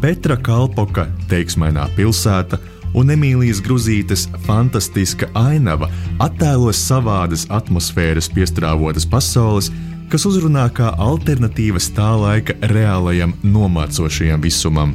Petra 0.03 0.35
Kalpoka 0.35 1.05
teiksmainā 1.31 1.87
pilsēta 1.95 2.59
un 2.99 3.15
Emīlijas 3.15 3.63
Gruzītes 3.63 4.27
fantastiska 4.43 5.31
ainava 5.39 5.87
attēlo 6.19 6.75
savādas 6.75 7.47
atmosfēras 7.47 8.27
piestrāvotas 8.35 9.07
pasaules, 9.07 9.71
kas 10.11 10.27
uzrunā 10.27 10.67
kā 10.75 10.91
alternatīvas 10.99 11.93
tā 11.95 12.11
laika 12.19 12.59
reālajam 12.75 13.37
nomācošajam 13.55 14.43
visumam. 14.43 14.91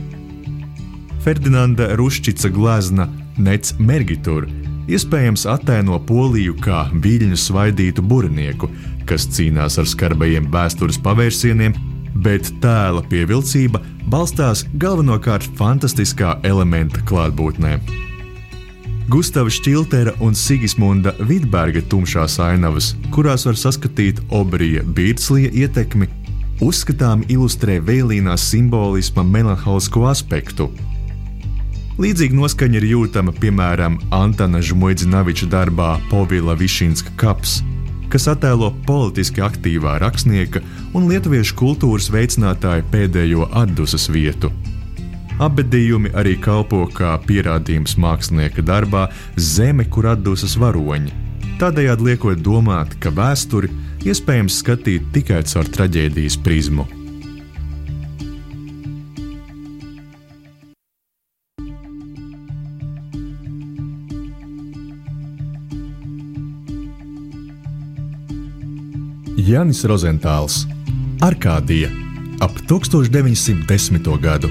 Ferdinanda 1.24 1.94
Ruščica 1.96 2.52
glezna 2.52 3.08
Nec 3.40 3.72
Mergitur 3.80 4.50
iespējams 4.94 5.46
attēlo 5.50 5.98
Poliju 6.06 6.56
kā 6.62 6.84
viļņu 6.92 7.38
svaidītu 7.38 8.02
burnieku, 8.02 8.70
kas 9.08 9.28
cīnās 9.34 9.78
ar 9.80 9.88
skarbajiem 9.88 10.50
vēstures 10.52 11.00
pavērsieniem, 11.04 11.74
bet 12.24 12.50
tēla 12.62 13.02
pievilcība 13.10 13.80
balstās 14.10 14.64
galvenokārt 14.82 15.46
fantastiskā 15.58 16.36
elementa 16.46 17.02
klātbūtnē. 17.06 17.78
Gustavs 19.10 19.56
Čiltera 19.64 20.12
un 20.22 20.36
Sigismunda 20.38 21.14
Vidberga 21.26 21.80
tumšās 21.90 22.36
ainavas, 22.44 22.92
kurās 23.10 23.46
var 23.48 23.58
saskatīt 23.58 24.20
Obrija 24.30 24.84
Bīrslija 24.86 25.50
ietekmi, 25.64 26.06
uzskatām 26.62 27.24
ilustrē 27.26 27.80
vēlīnā 27.82 28.36
simbolisma 28.38 29.24
melanholisko 29.26 30.04
aspektu, 30.12 30.68
Līdzīga 32.00 32.32
noskaņa 32.32 32.78
ir 32.78 32.84
jūtama 32.94 33.32
piemēram 33.36 33.98
Antona 34.16 34.62
Žmuidzinaviča 34.64 35.50
darbā 35.52 35.98
Povila 36.08 36.54
Višinska 36.56 37.10
kaps, 37.20 37.58
kas 38.08 38.24
attēlo 38.32 38.70
politiski 38.86 39.42
aktīvā 39.44 39.98
rakstnieka 40.00 40.62
un 40.96 41.10
lietuviešu 41.10 41.58
kultūras 41.58 42.06
veicinātāja 42.08 42.86
pēdējo 42.94 43.50
atdusas 43.52 44.08
vietu. 44.08 44.48
Abedījumi 45.44 46.14
arī 46.16 46.38
kalpo 46.40 46.86
kā 46.88 47.18
pierādījums 47.26 47.98
mākslinieka 48.00 48.64
darbā 48.64 49.10
Zeme, 49.36 49.84
kur 49.84 50.08
atdusas 50.14 50.56
varoņi, 50.56 51.12
tādējādi 51.60 52.08
liekot 52.08 52.40
domāt, 52.40 52.96
ka 52.96 53.12
vēsturi 53.12 53.68
iespējams 54.08 54.62
skatīt 54.64 55.12
tikai 55.12 55.42
caur 55.52 55.68
traģēdijas 55.76 56.40
prizmu. 56.40 56.88
Janis 69.40 69.84
Rozentāls, 69.88 70.66
Arkādija 71.24 71.88
ap 72.44 72.58
1910. 72.68 74.08
gadu. 74.20 74.50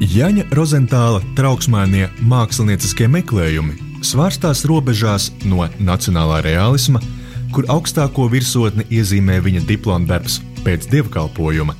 Jaņa 0.00 0.46
Rozentāla 0.56 1.20
trauksmainie 1.36 2.08
mākslinieckie 2.24 3.10
meklējumi 3.12 3.76
svārstās 4.04 4.64
robežās 4.70 5.28
no 5.44 5.68
nacionālā 5.76 6.40
realisma, 6.46 7.02
kur 7.52 7.68
augstāko 7.68 8.30
virsotni 8.32 8.86
iezīmē 8.88 9.42
viņa 9.44 9.66
diploma 9.68 10.08
darbs 10.08 10.40
pēc 10.64 10.88
dievkalpojuma, 10.92 11.76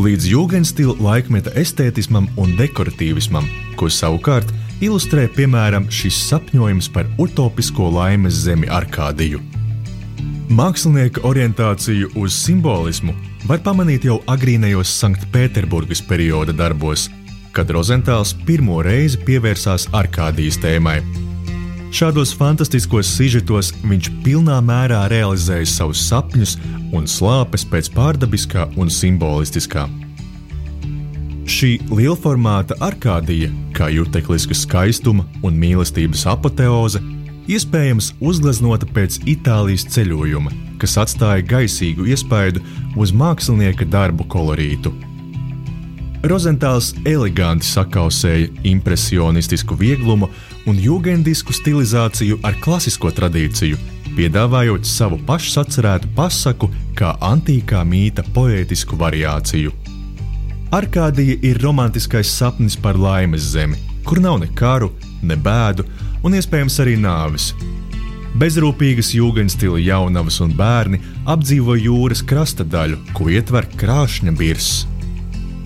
līdz 0.00 0.32
jūgenstila 0.32 0.96
laikmeta 0.96 1.52
estētismam 1.60 2.30
un 2.40 2.56
dekoratīvismam, 2.56 3.48
ko 3.76 3.92
savukārt 3.92 4.48
ilustrē 4.80 5.28
piemēram 5.36 5.90
šis 5.92 6.24
sapņojums 6.30 6.88
par 6.94 7.10
utopisko 7.20 7.92
laimes 8.00 8.46
zemi 8.46 8.72
Arkādiju. 8.72 9.61
Mākslinieka 10.52 11.22
orientāciju 11.24 12.10
uz 12.20 12.34
simbolismu 12.36 13.14
var 13.48 13.62
pamanīt 13.64 14.04
jau 14.04 14.18
agrīnajos 14.28 14.90
Sanktpēterburgas 15.00 16.02
perioda 16.04 16.52
darbos, 16.52 17.06
kad 17.56 17.70
Rozentāls 17.72 18.34
pirmo 18.44 18.82
reizi 18.84 19.16
pievērsās 19.24 19.86
Arkādijas 19.96 20.58
tēmai. 20.60 20.98
Šādos 21.96 22.34
fantastiskos 22.36 23.08
sižetos 23.14 23.70
viņš 23.80 24.10
pilnā 24.26 24.58
mērā 24.66 25.06
realizēja 25.08 25.70
savus 25.72 26.04
sapņus 26.10 26.58
un 26.92 27.08
slāpes 27.08 27.64
pēc 27.72 27.88
pārdabiskā 27.96 28.66
un 28.76 28.92
simbolistiskā. 28.92 29.86
Šī 31.48 31.78
lielformāta 31.88 32.76
arkādija, 32.84 33.48
kā 33.72 33.88
jutekliska 33.88 34.58
skaistuma 34.66 35.24
un 35.40 35.56
mīlestības 35.56 36.28
apoteoze, 36.28 37.00
iespējams 37.50 38.12
uzgleznota 38.20 38.86
pēc 38.94 39.20
Itālijas 39.28 39.86
ceļojuma, 39.94 40.52
kas 40.82 40.98
atstāja 41.00 41.44
gaisīgu 41.46 42.06
iespaidu 42.12 42.62
uz 42.96 43.14
mākslinieka 43.14 43.86
darbu 43.88 44.26
kolorītu. 44.30 44.92
Rozentāls 46.22 46.92
eleganti 47.08 47.66
sakausēja 47.66 48.50
impresionistisku 48.70 49.74
vieglumu 49.74 50.28
un 50.70 50.76
jūgendisku 50.78 51.54
stilizāciju 51.56 52.38
ar 52.46 52.54
klasisko 52.62 53.10
tradīciju, 53.10 53.78
piedāvājot 54.14 54.86
savu 54.86 55.18
pašsacerētu 55.26 56.12
pasaku 56.14 56.70
kā 56.98 57.16
antīkā 57.26 57.82
mīta 57.88 58.22
poētisku 58.36 58.98
variāciju. 59.00 59.74
Arkādija 60.72 61.40
ir 61.44 61.58
romantiskais 61.60 62.30
sapnis 62.30 62.78
par 62.78 62.96
laimes 62.96 63.50
zemi, 63.56 63.76
kur 64.06 64.22
nav 64.22 64.38
ne 64.40 64.48
karu, 64.56 64.92
ne 65.26 65.34
bēdu 65.36 65.84
un 66.22 66.38
iespējams 66.38 66.78
arī 66.84 66.96
nāves. 67.00 67.52
Bezrūpīgas 68.38 69.12
jūgenstila 69.12 69.80
jaunavas 69.82 70.38
un 70.40 70.54
bērni 70.56 71.02
apdzīvo 71.28 71.76
jūras 71.76 72.22
krasta 72.24 72.64
daļu, 72.64 72.96
ko 73.12 73.28
ietver 73.28 73.68
krāšņa 73.76 74.32
birs. 74.38 74.70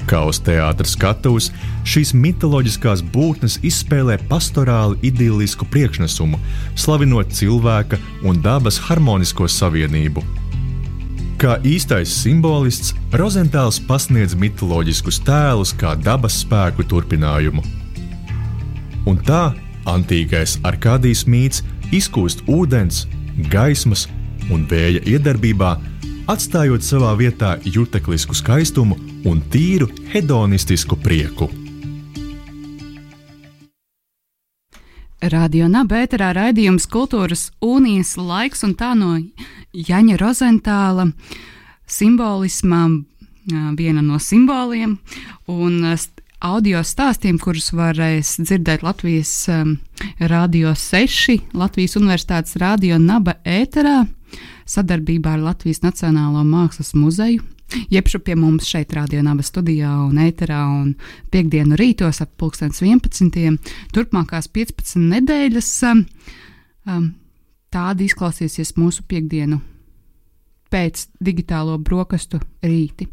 Kā 0.07 0.21
uz 0.27 0.39
teātras 0.43 0.93
skatuves, 0.95 1.49
šīs 1.87 2.13
mitoloģiskās 2.15 3.03
būtnes 3.15 3.59
izspēlē 3.67 4.19
pastorāli 4.31 4.99
idillisku 5.09 5.67
priekšnesumu, 5.71 6.39
slavinot 6.79 7.35
cilvēka 7.35 7.99
un 8.27 8.39
dabas 8.43 8.79
harmonisko 8.87 9.49
savienību. 9.51 10.23
Kā 11.37 11.59
īstais 11.69 12.15
simbolists, 12.23 12.95
Rozentāls 13.13 13.77
pasniedz 13.89 14.33
mitoloģiskus 14.39 15.19
tēlus 15.27 15.75
kā 15.77 15.93
dabas 15.99 16.39
spēku 16.41 16.87
turpinājumu. 16.89 17.63
Un 19.07 19.19
tā 19.27 19.51
antīkais 19.87 20.59
arkādijas 20.67 21.25
mīts 21.27 21.63
izkūst 21.95 22.45
ūdens, 22.51 23.05
gaismas 23.53 24.07
un 24.53 24.67
vēja 24.71 25.03
iedarbībā, 25.07 25.77
atstājot 26.31 26.83
savā 26.83 27.13
vietā 27.19 27.57
juteklisku 27.65 28.35
skaistumu 28.35 28.99
un 29.27 29.43
tīru 29.51 29.89
hedonistisku 30.13 30.99
prieku. 30.99 31.51
Radio 35.27 35.67
Nabērā 35.67 36.29
raidījums 36.37 36.85
Kultūras 36.93 37.49
unijas 37.65 38.15
laiks 38.21 38.63
un 38.67 38.75
tā 38.79 38.93
no 38.95 39.17
Jaņa 39.73 40.19
Rozentāla 40.21 41.09
simbolismā 41.89 42.83
viena 43.79 44.03
no 44.05 44.21
simboliem 44.23 44.99
un 45.47 45.97
audio 46.45 46.83
stāstiem, 46.85 47.39
kurus 47.43 47.73
varēs 47.77 48.37
dzirdēt 48.43 48.85
Latvijas 48.87 49.33
um, 49.53 49.77
Rādio 50.21 50.75
6, 50.77 51.53
Latvijas 51.57 51.97
Universitātes 52.01 52.59
Rādio 52.61 53.01
Naba 53.01 53.39
ēterā 53.45 54.05
sadarbībā 54.67 55.37
ar 55.37 55.45
Latvijas 55.51 55.85
Nacionālo 55.87 56.45
Mākslas 56.45 56.95
muzeju 56.99 57.45
Jebšu 57.91 58.21
pie 58.23 58.37
mums 58.39 58.69
šeit, 58.71 58.93
Rādījumā, 58.95 59.35
studijā 59.43 59.91
un 60.07 60.21
ēterā, 60.23 60.61
un 60.71 60.93
piekdienu 61.35 61.79
rītos 61.79 62.23
ap 62.23 62.31
11. 62.39 63.59
Turpmākās 63.95 64.49
15 64.55 65.03
nedēļas 65.11 65.71
um, 65.91 66.05
um, 66.87 67.09
tādi 67.75 68.07
izklausīsies 68.07 68.77
mūsu 68.79 69.03
piekdienu 69.11 69.59
pēc 70.71 71.09
digitālo 71.23 71.77
brokastu 71.83 72.41
rīti. 72.63 73.09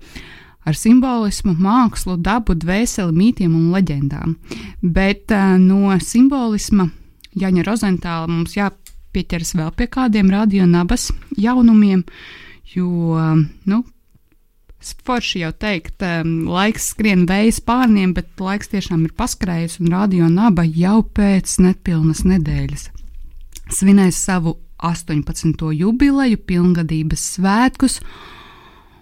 Ar 0.63 0.77
simbolismu, 0.79 1.55
mākslu, 1.59 2.17
dabu, 2.23 2.55
dvēseli, 2.55 3.15
mītiem 3.15 3.55
un 3.55 3.71
leģendām. 3.75 4.37
Bet 4.81 5.33
uh, 5.33 5.57
no 5.59 5.91
simbolisma 5.99 6.89
Jaņa 7.39 7.65
Rozentāla 7.67 8.29
mums 8.29 8.55
jāpieķeras 8.55 9.55
vēl 9.57 9.73
pie 9.75 9.89
kādiem 9.91 10.29
radionabas 10.31 11.09
jaunumiem, 11.37 12.05
jo 12.75 13.19
nu, 13.65 13.83
Forši 14.83 15.39
jau 15.45 15.53
teikt, 15.55 16.03
um, 16.03 16.41
laiks 16.51 16.89
skrien 16.91 17.21
vējas 17.23 17.61
pārniem, 17.63 18.11
bet 18.17 18.27
laiks 18.43 18.67
tiešām 18.73 19.05
ir 19.07 19.13
paskrējis, 19.15 19.77
un 19.79 19.93
radio 19.95 20.27
naba 20.27 20.65
jau 20.67 20.97
pēc 21.07 21.55
nepilnas 21.63 22.25
nedēļas 22.27 22.89
svinēs 23.71 24.17
savu 24.19 24.57
18. 24.83 25.71
jubileju, 25.77 26.39
pilngadības 26.47 27.27
svētkus. 27.37 27.99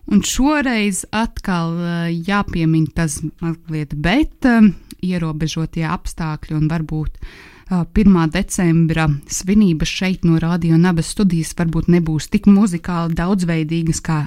Un 0.10 0.24
šoreiz 0.26 1.06
atkal 1.14 1.78
uh, 1.78 2.10
jāpiemin 2.10 2.90
tas 2.96 3.20
mazliet, 3.44 3.94
bet 3.94 4.48
um, 4.50 4.74
ierobežotie 5.06 5.86
apstākļi 5.88 6.58
un 6.58 6.68
varbūt 6.72 7.22
uh, 7.22 7.86
1. 7.86 8.32
decembra 8.34 9.08
svinības 9.30 9.88
šeit 9.88 10.26
no 10.28 10.40
Radio 10.42 10.78
Nabas 10.82 11.14
studijas 11.14 11.54
varbūt 11.56 11.92
nebūs 11.94 12.28
tik 12.34 12.50
muzikāli 12.50 13.16
daudzveidīgas 13.16 14.02
kā 14.04 14.26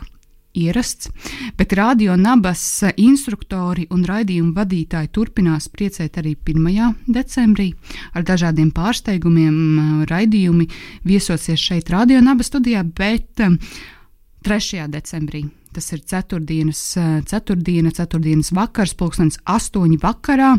ierasts, 0.54 1.10
bet 1.58 1.72
radio 1.72 2.14
nabas 2.16 2.62
instruktori 2.96 3.88
un 3.90 4.04
raidījumu 4.06 4.54
vadītāji 4.54 5.10
turpinās 5.12 5.66
priecēt 5.68 6.20
arī 6.22 6.36
1. 6.38 6.94
decembrī 7.10 7.72
ar 8.14 8.22
dažādiem 8.22 8.70
pārsteigumiem. 8.74 10.06
Raidījumi 10.08 10.68
viesosies 11.04 11.60
šeit, 11.60 11.90
radio 11.90 12.22
nabas 12.22 12.52
studijā, 12.52 12.84
bet 12.86 13.42
3. 13.42 14.88
decembrī. 14.94 15.44
Tas 15.74 15.90
ir 15.92 16.04
ceturtdienas, 16.06 16.82
ceturtdiena, 17.30 17.90
ceturtdienas 17.94 18.52
vakars, 18.54 18.94
pulkstenis 18.98 19.40
astoņi 19.50 19.98
vakarā, 20.02 20.52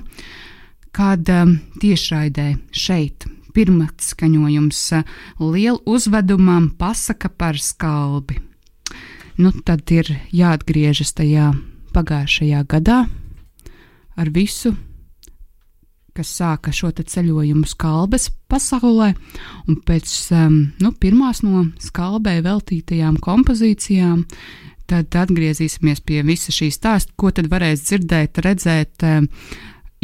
kad 0.96 1.32
tiešraidē 1.82 2.50
šeit 2.76 3.28
pirmats 3.56 4.12
skaņojums 4.12 4.82
lielu 5.40 5.80
uzvedumam 5.88 6.68
pasaka 6.80 7.32
par 7.32 7.56
skalbi 7.60 8.42
nu, 9.42 9.52
tad 9.66 9.92
ir 9.94 10.10
jāatgriežas 10.36 11.14
tajā 11.16 11.52
pagājušajā 11.96 12.64
gadā 12.72 13.06
ar 14.16 14.32
visu, 14.32 14.74
kas 16.16 16.32
sāka 16.38 16.72
šo 16.76 16.94
ceļojumu 16.96 17.68
skalbes 17.68 18.30
pasaulē, 18.52 19.12
un 19.68 19.80
pēc 19.84 20.12
um, 20.36 20.60
nu, 20.80 20.94
pirmās 20.96 21.44
no 21.44 21.66
skalbē 21.84 22.38
veltītajām 22.46 23.20
kompozīcijām. 23.24 24.24
Tad 24.86 25.16
atgriezīsimies 25.18 26.04
pie 26.06 26.22
visa 26.26 26.54
šī 26.54 26.70
stāsta, 26.74 27.16
ko 27.18 27.32
tad 27.34 27.50
varēs 27.50 27.88
dzirdēt, 27.88 28.38
redzēt 28.46 29.06
um, 29.08 29.26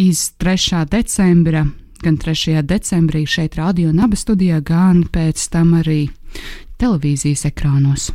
iz 0.01 0.31
3. 0.41 0.85
decembra, 0.89 1.67
gan 2.01 2.17
3. 2.17 2.63
decembrī 2.65 3.27
šeit, 3.29 3.59
Radio 3.61 3.93
Naba 3.93 4.17
studijā, 4.17 4.57
gan 4.65 5.03
pēc 5.05 5.45
tam 5.53 5.75
arī 5.77 6.07
televīzijas 6.81 7.45
ekrānos. 7.51 8.09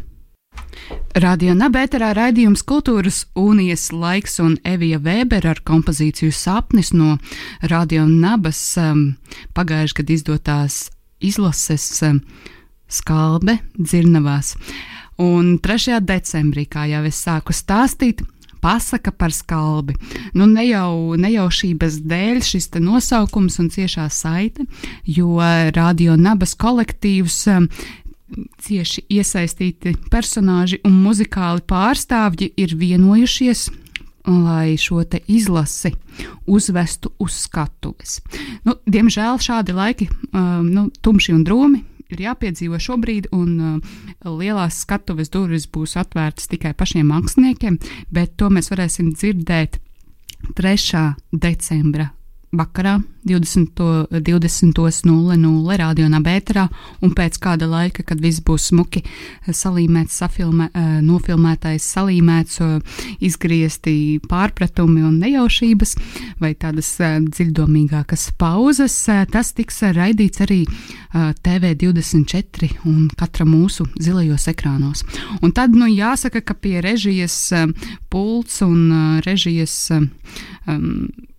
Radio 1.16 1.54
Nabērā 1.56 2.10
raidījums 2.16 2.62
Kultūras 2.66 3.22
unijas 3.38 3.88
laiks 3.94 4.36
un 4.44 4.58
Evija 4.66 4.98
Vēbera 5.02 5.54
ar 5.54 5.62
kompozīciju 5.64 6.34
Sapnis 6.34 6.92
no 6.92 7.16
Radio 7.70 8.04
Nabas 8.10 8.60
um, 8.80 9.14
pagājušajā 9.56 10.02
gadā 10.02 10.14
izdotās 10.18 10.76
izlases 11.24 11.88
um, 12.04 12.20
skalbe 12.92 13.56
dzirnavās. 13.78 14.56
Un 15.22 15.56
3. 15.64 16.00
decembrī, 16.04 16.66
kā 16.68 16.84
jau 16.90 17.02
es 17.08 17.20
sāku 17.24 17.54
stāstīt, 17.56 18.20
pasaka 18.60 19.12
par 19.12 19.32
skalbi. 19.32 19.94
Nu, 20.34 20.46
ne 20.46 20.66
jau 20.66 21.16
nejaušības 21.20 22.00
dēļ 22.08 22.42
šis 22.44 22.70
nosaukums 22.82 23.60
un 23.62 23.70
ciešā 23.72 24.08
saite, 24.10 24.66
jo 25.06 25.38
Radio 25.76 26.16
Nabas 26.20 26.56
kolektīvs 26.58 27.38
um, 27.54 27.68
cieši 28.60 29.06
iesaistīti 29.08 29.94
personāļi 30.10 30.82
un 30.84 31.00
muzikāli 31.04 31.62
pārstāvji 31.68 32.52
ir 32.58 32.74
vienojušies, 32.76 33.68
lai 34.26 34.74
šo 34.76 35.04
izlasi 35.30 35.92
uzvestu 36.50 37.12
uz 37.22 37.36
skatuves. 37.46 38.18
Nu, 38.66 38.74
diemžēl 38.86 39.38
šādi 39.38 39.76
laiki, 39.76 40.08
um, 40.32 40.66
nu, 40.66 40.88
tumši 41.00 41.36
un 41.36 41.44
drūmi, 41.46 41.84
ir 42.12 42.22
jāpiedzīvo 42.26 42.80
šobrīd, 42.82 43.30
un 43.36 43.56
uh, 43.60 43.96
lielās 44.26 44.82
skatuves 44.84 45.32
durvis 45.32 45.68
būs 45.70 45.96
atvērtas 46.00 46.50
tikai 46.52 46.74
pašiem 46.76 47.08
māksliniekiem, 47.12 47.80
bet 48.10 48.36
to 48.40 48.50
mēs 48.52 48.70
varēsim 48.72 49.14
dzirdēt 49.16 49.80
3. 50.56 51.06
decembra 51.32 52.10
vakarā 52.56 53.00
20.00 53.26 54.20
20 54.22 55.78
radio 55.80 56.06
nabēterā, 56.08 56.66
un 57.02 57.12
pēc 57.16 57.38
kāda 57.42 57.66
laika, 57.66 58.04
kad 58.06 58.20
viss 58.22 58.40
būs 58.40 58.68
smuki 58.70 59.02
salīmēts, 59.48 60.14
safilmē, 60.22 60.68
eh, 60.72 61.00
nofilmētais, 61.02 61.82
salīmēts, 61.96 62.60
izgriezti 63.20 64.20
pārpratumi 64.28 65.02
un 65.02 65.18
nejaušības, 65.18 65.96
vai 66.42 66.52
tādas 66.58 66.90
dziļdomīgākas 67.00 68.30
pauzes, 68.40 68.96
tas 69.32 69.52
tiks 69.56 69.82
raidīts 69.96 70.42
arī 70.44 70.62
TV24 71.14 72.70
un 72.88 73.06
katra 73.16 73.46
mūsu 73.48 73.86
zilajos 74.00 74.48
ekrānos. 74.52 75.04
Un 75.40 75.54
tad, 75.56 75.76
nu, 75.76 75.88
jāsaka, 75.90 76.42
ka 76.44 76.56
pie 76.58 76.80
režijas 76.84 77.38
pults 78.12 78.60
un 78.66 79.20
režijas 79.26 79.78
um, 79.94 80.10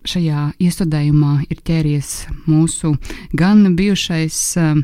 šajā 0.08 0.48
iestudējumā 0.62 1.32
ir 1.50 1.62
ķēries 1.66 2.12
mūsu 2.48 2.94
gan 3.36 3.74
bijušais 3.78 4.38
uh, 4.60 4.80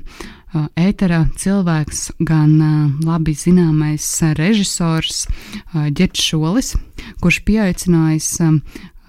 ētera 0.79 1.24
cilvēks, 1.40 2.03
gan 2.22 2.53
uh, 2.61 2.74
labi 3.07 3.35
zināmais 3.38 4.07
režisors 4.38 5.24
uh, 5.27 5.88
Ģerts 5.90 6.29
Šolis, 6.29 6.74
kurš 7.22 7.40
pieaicinājis 7.48 8.31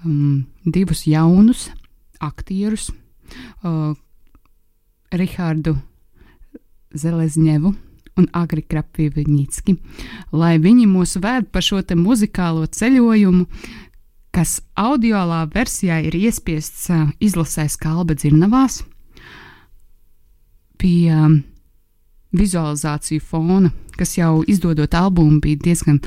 um, 0.06 0.44
divus 0.64 1.04
jaunus 1.06 1.68
aktierus, 2.22 2.90
uh, 3.62 3.92
Rihardu 5.12 5.76
Zelezņevu 6.96 7.72
un 8.16 8.28
Agri 8.32 8.62
Krapīviņicki, 8.64 9.74
lai 10.32 10.56
viņi 10.62 10.86
mūs 10.88 11.18
vēd 11.20 11.50
pa 11.52 11.60
šo 11.60 11.82
te 11.84 11.98
muzikālo 11.98 12.64
ceļojumu, 12.72 13.44
kas 14.32 14.60
audiolā 14.76 15.44
versijā 15.52 16.00
ir 16.08 16.16
iespiests 16.16 16.88
uh, 16.92 17.10
izlasē 17.20 17.66
skalba 17.72 18.16
dzirnavās, 18.16 18.80
pie 20.80 21.12
um, 21.12 21.38
vizualizāciju 22.36 23.22
fona, 23.24 23.70
kas 23.96 24.16
jau 24.18 24.42
izdodot 24.48 24.96
albumu 24.96 25.40
bija 25.44 25.60
diezgan 25.68 26.00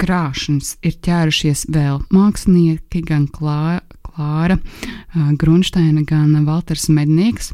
krāšņs, 0.00 0.76
ir 0.86 0.96
ķērušies 1.04 1.66
vēl 1.72 2.00
mākslinieki, 2.14 3.04
gan 3.06 3.26
Klā, 3.30 3.80
Klāra 4.06 4.58
uh, 4.58 5.30
Grunsteina, 5.38 6.04
gan 6.06 6.34
Valters 6.48 6.88
Mednieks. 6.92 7.52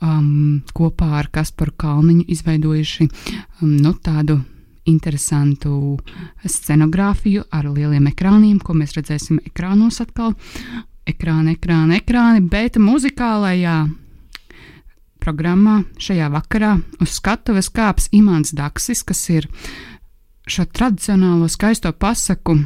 Um, 0.00 0.62
kopā 0.72 1.10
ar 1.18 1.26
Kasparu 1.28 1.74
Kalniņu 1.76 2.24
izveidojuši 2.32 3.04
um, 3.04 3.74
nu, 3.82 3.92
tādu 4.00 4.38
interesantu 4.88 5.98
scenogrāfiju 6.44 7.44
ar 7.52 7.68
lieliem 7.68 8.08
ekrāniem, 8.08 8.58
ko 8.64 8.74
mēs 8.76 8.96
redzēsim 8.96 9.42
ekrānos 9.44 10.00
atkal. 10.00 10.32
Ekrāni, 11.08 11.56
ekrāni, 11.56 11.98
ekrāni, 12.00 12.40
bet 12.48 12.78
muzikālajā 12.80 13.76
programmā 15.20 15.82
šajā 16.00 16.30
vakarā 16.32 16.74
uz 17.02 17.16
skatuves 17.18 17.70
kāps 17.72 18.08
Imants 18.16 18.54
Daksis, 18.56 19.02
kas 19.04 19.22
ir 19.32 19.48
šo 20.50 20.66
tradicionālo 20.66 21.48
skaisto 21.50 21.92
pasaku 21.92 22.58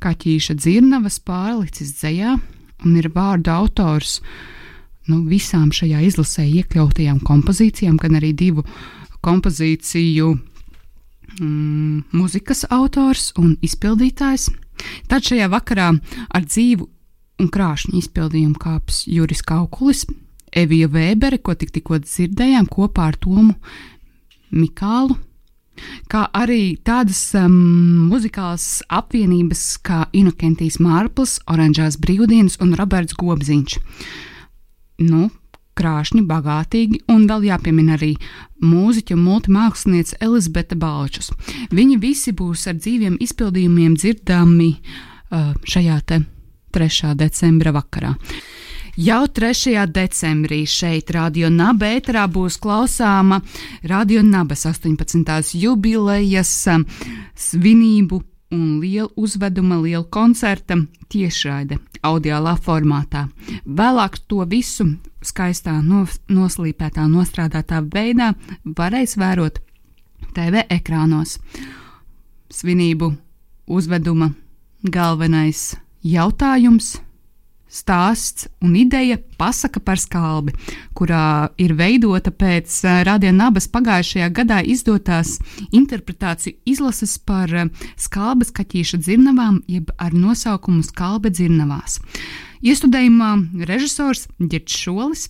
kaķīša 0.00 0.56
dzirnavas 0.60 1.20
pārlicis 1.24 1.94
dzējā 1.98 2.36
un 2.84 2.96
ir 2.96 3.10
vārdu 3.14 3.52
autors 3.52 4.20
nu, 5.10 5.22
visām 5.28 5.70
šajā 5.74 6.02
izlasē 6.06 6.46
iekļautajām 6.46 7.20
kompozīcijām, 7.26 7.98
gan 8.00 8.16
arī 8.20 8.32
divu 8.36 8.64
kompozīciju 9.24 10.30
mm, 10.36 12.10
mūzikas 12.14 12.66
autors 12.72 13.30
un 13.40 13.56
izpildītājs. 13.64 14.48
Tad 15.10 15.26
šajā 15.26 15.50
vakarā 15.52 15.90
ar 16.32 16.46
dzīvu 16.46 16.88
un 17.40 17.48
krāšņu 17.52 17.96
izpildījumu 18.00 18.60
kāps 18.60 19.04
Juris 19.08 19.42
Kaukulis, 19.44 20.06
Evija 20.50 20.88
Vēbere, 20.90 21.38
ko 21.38 21.54
tik, 21.54 21.72
tikko 21.76 22.00
dzirdējām, 22.02 22.66
kopā 22.70 23.10
ar 23.12 23.18
Tomu 23.20 23.54
Mikālu. 24.50 25.16
Kā 26.10 26.26
arī 26.36 26.76
tādas 26.86 27.20
um, 27.38 28.08
muzikālas 28.10 28.80
apvienības 28.88 29.64
kā 29.86 30.04
Inokentijas 30.16 30.80
Mārpls, 30.82 31.38
Oranžās 31.50 31.98
brīvdienas 32.00 32.58
un 32.64 32.74
Roberts 32.78 33.16
Gobziņš. 33.18 33.78
Nu, 35.06 35.28
krāšņi, 35.80 36.24
bagātīgi, 36.28 37.04
un 37.12 37.26
vēl 37.30 37.48
jāpiemina 37.50 37.96
arī 37.96 38.14
mūziķa 38.64 39.16
un 39.16 39.24
multimākslinieca 39.24 40.18
Elizabete 40.24 40.76
Balčus. 40.78 41.30
Viņi 41.72 42.00
visi 42.02 42.34
būs 42.36 42.66
ar 42.70 42.76
dzīviem 42.80 43.16
izpildījumiem 43.22 43.96
dzirdami 43.96 44.70
uh, 44.76 45.52
šajā 45.64 46.00
3. 46.10 47.14
decembra 47.18 47.72
vakarā. 47.74 48.14
Jau 49.00 49.24
3. 49.26 49.86
decembrī 49.88 50.66
šeit, 50.68 51.08
Radio 51.14 51.48
Naba 51.48 51.88
ēterā, 51.88 52.26
būs 52.28 52.58
klausāma 52.60 53.38
Radio 53.88 54.20
Nabas 54.20 54.66
18. 54.68 55.54
jubilejas 55.56 56.50
um, 56.68 56.84
svinību 57.32 58.18
un 58.52 58.66
liela 58.82 59.08
uzveduma, 59.16 59.78
liela 59.80 60.04
koncerta 60.04 60.76
tiešraide 61.08 61.80
audiālā 62.04 62.58
formātā. 62.60 63.24
Vēlāk 63.64 64.20
to 64.28 64.44
visu 64.44 64.90
skaistā, 65.24 65.78
nos, 65.80 66.20
noslīpētā, 66.28 67.08
nostrādātā 67.08 67.80
veidā 67.80 68.34
varēs 68.68 69.16
vērot 69.16 69.62
TV 70.36 70.66
ekrānos. 70.68 71.38
Svinību 72.52 73.14
uzveduma 73.64 74.34
galvenais 74.84 75.70
jautājums 76.04 76.98
stāsts 77.70 78.48
un 78.60 78.74
ideja 78.76 79.18
pasaka 79.38 79.80
par 79.80 80.00
skalbi, 80.02 80.54
kurā 80.96 81.50
ir 81.60 81.76
veidota 81.78 82.32
pēc 82.34 82.76
eh, 82.84 83.00
Rādījuma 83.06 83.46
Nabas 83.46 83.70
pagājušajā 83.72 84.28
gadā 84.36 84.60
izdotās 84.66 85.38
interpretāciju 85.70 86.58
izlases 86.68 87.16
par 87.22 87.54
eh, 87.54 87.70
skalbas 87.96 88.52
kaķīša 88.56 89.00
dzirnavām, 89.06 89.62
jeb 89.70 89.94
ar 89.98 90.16
nosaukumu 90.16 90.82
Skalbe 90.90 91.30
dzirnavās. 91.30 92.00
Iestudējumā 92.60 93.34
režisors 93.68 94.26
Girts 94.40 94.76
Šolis 94.76 95.28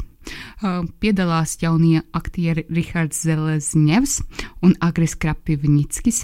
Uh, 0.60 0.84
piedalās 1.00 1.54
jaunie 1.62 2.02
aktieri 2.12 2.66
Rihards 2.68 3.22
Zelezņevs 3.24 4.18
un 4.66 4.74
Agris 4.84 5.14
Krapivņickis. 5.16 6.20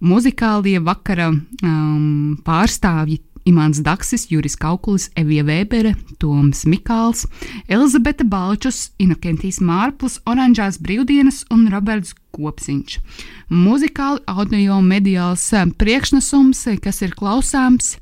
Muzikālie 0.00 0.80
vakara 0.80 1.28
um, 1.28 2.38
pārstāvji 2.46 3.20
Imants 3.44 3.82
Daksis, 3.84 4.26
Juris 4.30 4.56
Kaukulis, 4.56 5.10
Evija 5.20 5.44
Vēbere, 5.44 5.94
Toms 6.18 6.64
Mikāls, 6.64 7.26
Elizabete 7.68 8.24
Balčus, 8.24 8.90
Inokentijas 8.98 9.60
Mārplis, 9.60 10.16
Oranžās 10.24 10.78
brīvdienas 10.80 11.42
un 11.52 11.66
Roberts 11.72 12.14
Kopsiņš. 12.34 12.98
Muzikāli 13.52 14.24
audio 14.26 14.80
mediāls 14.80 15.44
eh, 15.52 15.66
priekšnesums, 15.78 16.62
eh, 16.72 16.78
kas 16.80 17.02
ir 17.04 17.12
klausāms 17.18 17.98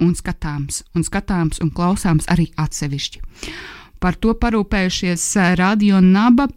un 0.00 0.14
skatāms, 0.16 0.82
un 0.96 1.04
skatāms 1.04 1.60
un 1.60 1.72
klausāms 1.74 2.28
arī 2.32 2.48
atsevišķi. 2.56 3.20
Par 4.00 4.16
to 4.16 4.32
parūpējušies 4.40 5.28
eh, 5.36 5.52
Radio 5.60 6.00
Naba, 6.00 6.48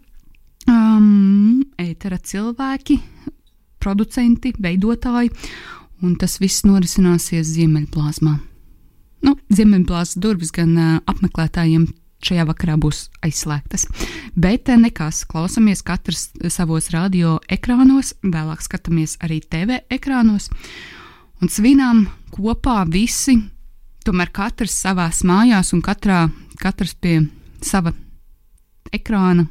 um, 0.70 1.60
ētera 1.76 2.16
cilvēki, 2.16 2.96
producenti, 3.82 4.54
veidotāji 4.62 5.32
un 6.02 6.16
tas 6.18 6.38
viss 6.42 6.66
norisināsies 6.66 7.54
Ziemeļplāzmā. 7.54 8.36
Nu, 9.22 9.36
Ziemeļplāzmas 9.54 10.18
durvis 10.22 10.50
gan 10.54 10.74
uh, 10.76 10.94
apmeklētājiem 11.06 11.86
šajā 12.22 12.46
vakarā 12.46 12.76
būs 12.80 13.06
aizslēgtas. 13.26 13.86
Bet 14.38 14.70
nekas, 14.78 15.22
klausāmies 15.28 15.82
katrs 15.86 16.30
savos 16.54 16.90
radio 16.94 17.38
ekrānos, 17.50 18.14
vēlāk 18.22 18.62
skatāmies 18.64 19.18
arī 19.22 19.40
TV 19.42 19.82
ekrānos 19.92 20.50
un 21.42 21.50
svinām 21.50 22.06
kopā 22.32 22.82
visi, 22.90 23.36
tomēr 24.06 24.30
katrs 24.34 24.76
savās 24.84 25.22
mājās 25.26 25.72
un 25.74 25.82
katrā, 25.84 26.24
katrs 26.62 26.94
pie 26.94 27.20
sava 27.62 27.92
ekrāna, 28.94 29.46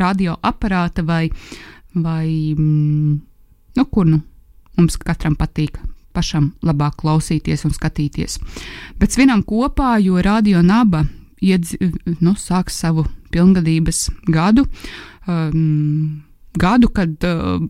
radioaparāta 0.00 1.04
vai, 1.06 1.28
vai 1.94 2.26
mm, 2.56 3.14
nu, 3.76 3.86
kur 3.92 4.08
nu 4.08 4.20
Mums 4.80 4.96
katram 4.96 5.36
patīk 5.36 5.76
pašam 6.16 6.54
labāk 6.64 6.96
klausīties 7.02 7.66
un 7.68 7.74
skatīties. 7.76 8.38
Bet 8.98 9.12
svinam 9.12 9.44
kopā, 9.46 9.98
jo 10.00 10.22
Radio 10.24 10.62
Naba 10.64 11.04
iedz, 11.44 11.74
nu, 12.20 12.32
sāks 12.36 12.78
savu 12.80 13.04
pilngadības 13.30 14.08
gadu. 14.32 14.64
Um, 15.28 16.22
gadu, 16.56 16.88
kad 16.96 17.28
uh, 17.28 17.60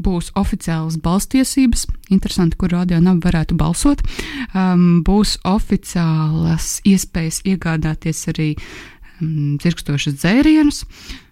būs 0.00 0.30
oficiālas 0.38 1.00
balstiesības. 1.02 1.86
Interesanti, 2.12 2.58
kur 2.60 2.72
radio 2.76 3.00
nav 3.02 3.22
varētu 3.24 3.56
balsot. 3.58 4.04
Um, 4.52 5.00
būs 5.06 5.38
oficiālas 5.48 6.78
iespējas 6.88 7.42
iegādāties 7.48 8.22
arī 8.32 8.52
um, 8.56 9.56
dzirkstošas 9.60 10.20
dzērienus. 10.20 10.84
Mm, 10.84 11.29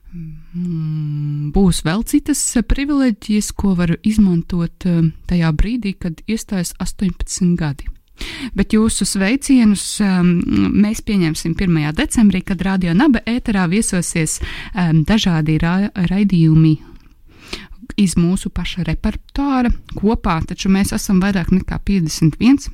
būs 1.54 1.82
vēl 1.86 2.02
citas 2.08 2.40
privileģijas, 2.68 3.52
ko 3.52 3.74
var 3.78 3.96
izmantot 4.02 4.88
eh, 4.88 5.12
tajā 5.30 5.52
brīdī, 5.54 5.94
kad 6.00 6.20
iestājas 6.26 6.74
18 6.82 7.54
gadi. 7.58 7.88
Bet 8.58 8.74
jūsu 8.74 9.06
sveicienus 9.06 10.00
um, 10.02 10.32
mēs 10.74 11.04
pieņemsim 11.06 11.54
1. 11.54 11.92
decembrī, 11.94 12.42
kad 12.42 12.62
Radio 12.66 12.94
Naba 12.96 13.22
ēterā 13.22 13.68
viesosies 13.70 14.40
um, 14.40 15.04
dažādi 15.06 15.58
ra 15.62 15.76
raidījumi 15.94 16.74
iz 17.98 18.14
mūsu 18.18 18.50
paša 18.54 18.84
repertuāra 18.86 19.70
kopā, 19.96 20.38
taču 20.46 20.70
mēs 20.70 20.92
esam 20.94 21.22
vairāk 21.22 21.50
nekā 21.54 21.80
51. 21.86 22.68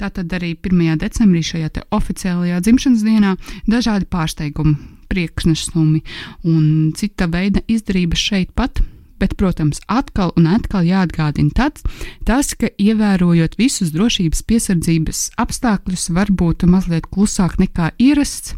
Tātad 0.00 0.32
arī 0.36 0.54
1. 0.56 0.96
decembrī 1.00 1.42
šajā 1.46 1.84
oficiālajā 1.94 2.60
dzimšanas 2.64 3.04
dienā 3.06 3.36
dažādi 3.70 4.08
pārsteigumi, 4.10 4.76
priekšnesumi 5.12 6.02
un 6.48 6.64
cita 6.96 7.28
veida 7.30 7.62
izdarības 7.68 8.26
šeit 8.32 8.56
pat 8.56 8.82
Bet, 9.22 9.36
protams, 9.38 9.78
atkal 9.86 10.32
un 10.34 10.48
atkal 10.50 10.82
jāatgādina 10.82 11.54
tāds, 11.54 11.84
tas, 12.26 12.48
ka 12.58 12.72
ievērojot 12.74 13.54
visus 13.54 13.92
drošības 13.94 14.40
piesardzības 14.50 15.20
apstākļus, 15.38 16.08
var 16.16 16.32
būt 16.34 16.64
mazliet 16.66 17.06
klusāk 17.06 17.54
nekā 17.60 17.92
ierasts, 18.02 18.56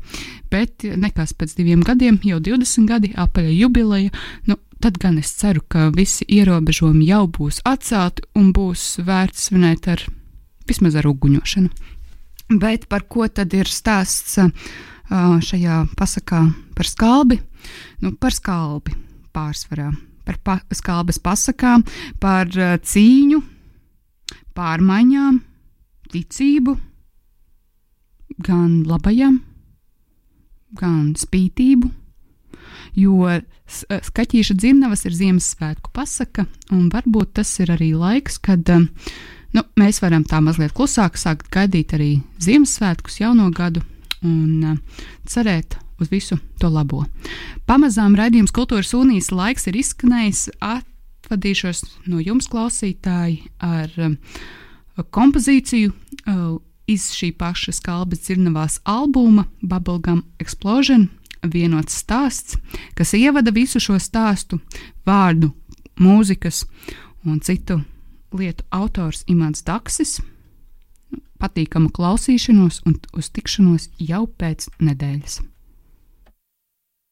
bet 0.49 0.87
nekas 0.89 1.37
pēc 1.37 1.53
diviem 1.59 1.85
gadiem, 1.85 2.17
jau 2.25 2.41
20 2.41 2.89
gadi, 2.89 3.13
apaļa 3.13 3.53
jubileja, 3.59 4.15
nu, 4.49 4.57
tad 4.81 4.97
gan 5.03 5.21
es 5.21 5.35
ceru, 5.37 5.61
ka 5.69 5.91
visi 5.93 6.25
ierobežojumi 6.33 7.11
jau 7.11 7.27
būs 7.29 7.61
atcelti 7.69 8.25
un 8.33 8.49
būs 8.57 9.03
vērts 9.05 9.51
svinēt 9.51 9.91
ar 9.93 10.07
vismaz 10.65 10.97
ar 10.97 11.11
uguņošanu. 11.13 11.93
Bet 12.57 12.89
par 12.89 13.05
ko 13.05 13.29
tad 13.29 13.53
ir 13.53 13.69
stāsts 13.69 14.41
šajā 15.15 15.85
pasakā 15.99 16.41
par 16.75 16.91
skalbi? 16.91 17.39
Nu, 18.03 18.15
par 18.19 18.35
skalbi 18.37 18.97
pārsvarā 19.35 19.93
par 20.25 20.39
pa 20.41 20.59
skalbas 20.73 21.21
pasakām, 21.23 21.85
par 22.21 22.49
cīņu, 22.49 23.41
pārmaiņām, 24.57 25.41
ticību, 26.15 26.77
gan 28.45 28.81
labajam, 28.89 29.41
gan 30.79 31.13
spītību. 31.19 31.91
Jo 32.95 33.39
skatīša 33.67 34.55
dzirnavas 34.59 35.05
ir 35.09 35.17
Ziemassvētku 35.19 35.91
pasaka, 35.95 36.45
un 36.75 36.89
varbūt 36.93 37.35
tas 37.41 37.51
ir 37.63 37.73
arī 37.75 37.91
laiks, 37.99 38.39
kad 38.39 38.69
nu, 38.71 39.65
mēs 39.81 39.99
varam 40.03 40.27
tā 40.29 40.41
mazliet 40.45 40.75
klusāk 40.77 41.19
sākt 41.19 41.51
gaidīt 41.55 41.97
arī 41.97 42.13
Ziemassvētkus, 42.45 43.19
jauno 43.25 43.51
gadu 43.55 43.83
un 44.25 44.65
uh, 44.65 45.01
cerēt 45.29 45.79
uz 46.01 46.11
visu 46.11 46.39
to 46.61 46.71
labo. 46.73 47.05
Pamazām 47.69 48.17
raidījums 48.19 48.55
Kultūras 48.55 48.95
unijas 48.97 49.31
laiks 49.35 49.69
ir 49.71 49.79
izskanējis. 49.79 50.49
Atvadīšos 50.65 51.85
no 52.11 52.21
jums, 52.23 52.49
klausītāji, 52.51 53.41
ar 53.63 53.93
um, 54.03 54.17
kompozīciju 55.15 55.93
uh, 55.93 56.57
iz 56.91 57.09
šī 57.17 57.33
paša 57.39 57.73
skalbes 57.79 58.27
dzirnavās 58.27 58.81
albuma 58.85 59.47
Bubblegum 59.63 60.25
Explosion. 60.43 61.09
Vienots 61.45 61.99
stāsts, 62.01 62.57
kas 62.97 63.13
ievada 63.13 63.53
visu 63.53 63.77
šo 63.77 63.99
stāstu, 64.01 64.57
vārdu, 65.05 65.51
mūzikas 66.01 66.63
un 67.29 67.43
citu 67.45 67.83
lietu 68.33 68.65
autors 68.73 69.27
Imants 69.29 69.61
Daksis. 69.67 70.23
Patīkamu 71.43 71.91
klausīšanos 71.95 72.83
un 72.89 73.01
uz 73.19 73.33
tikšanos 73.35 73.91
jau 73.99 74.25
pēc 74.41 74.71
nedēļas. 74.81 75.43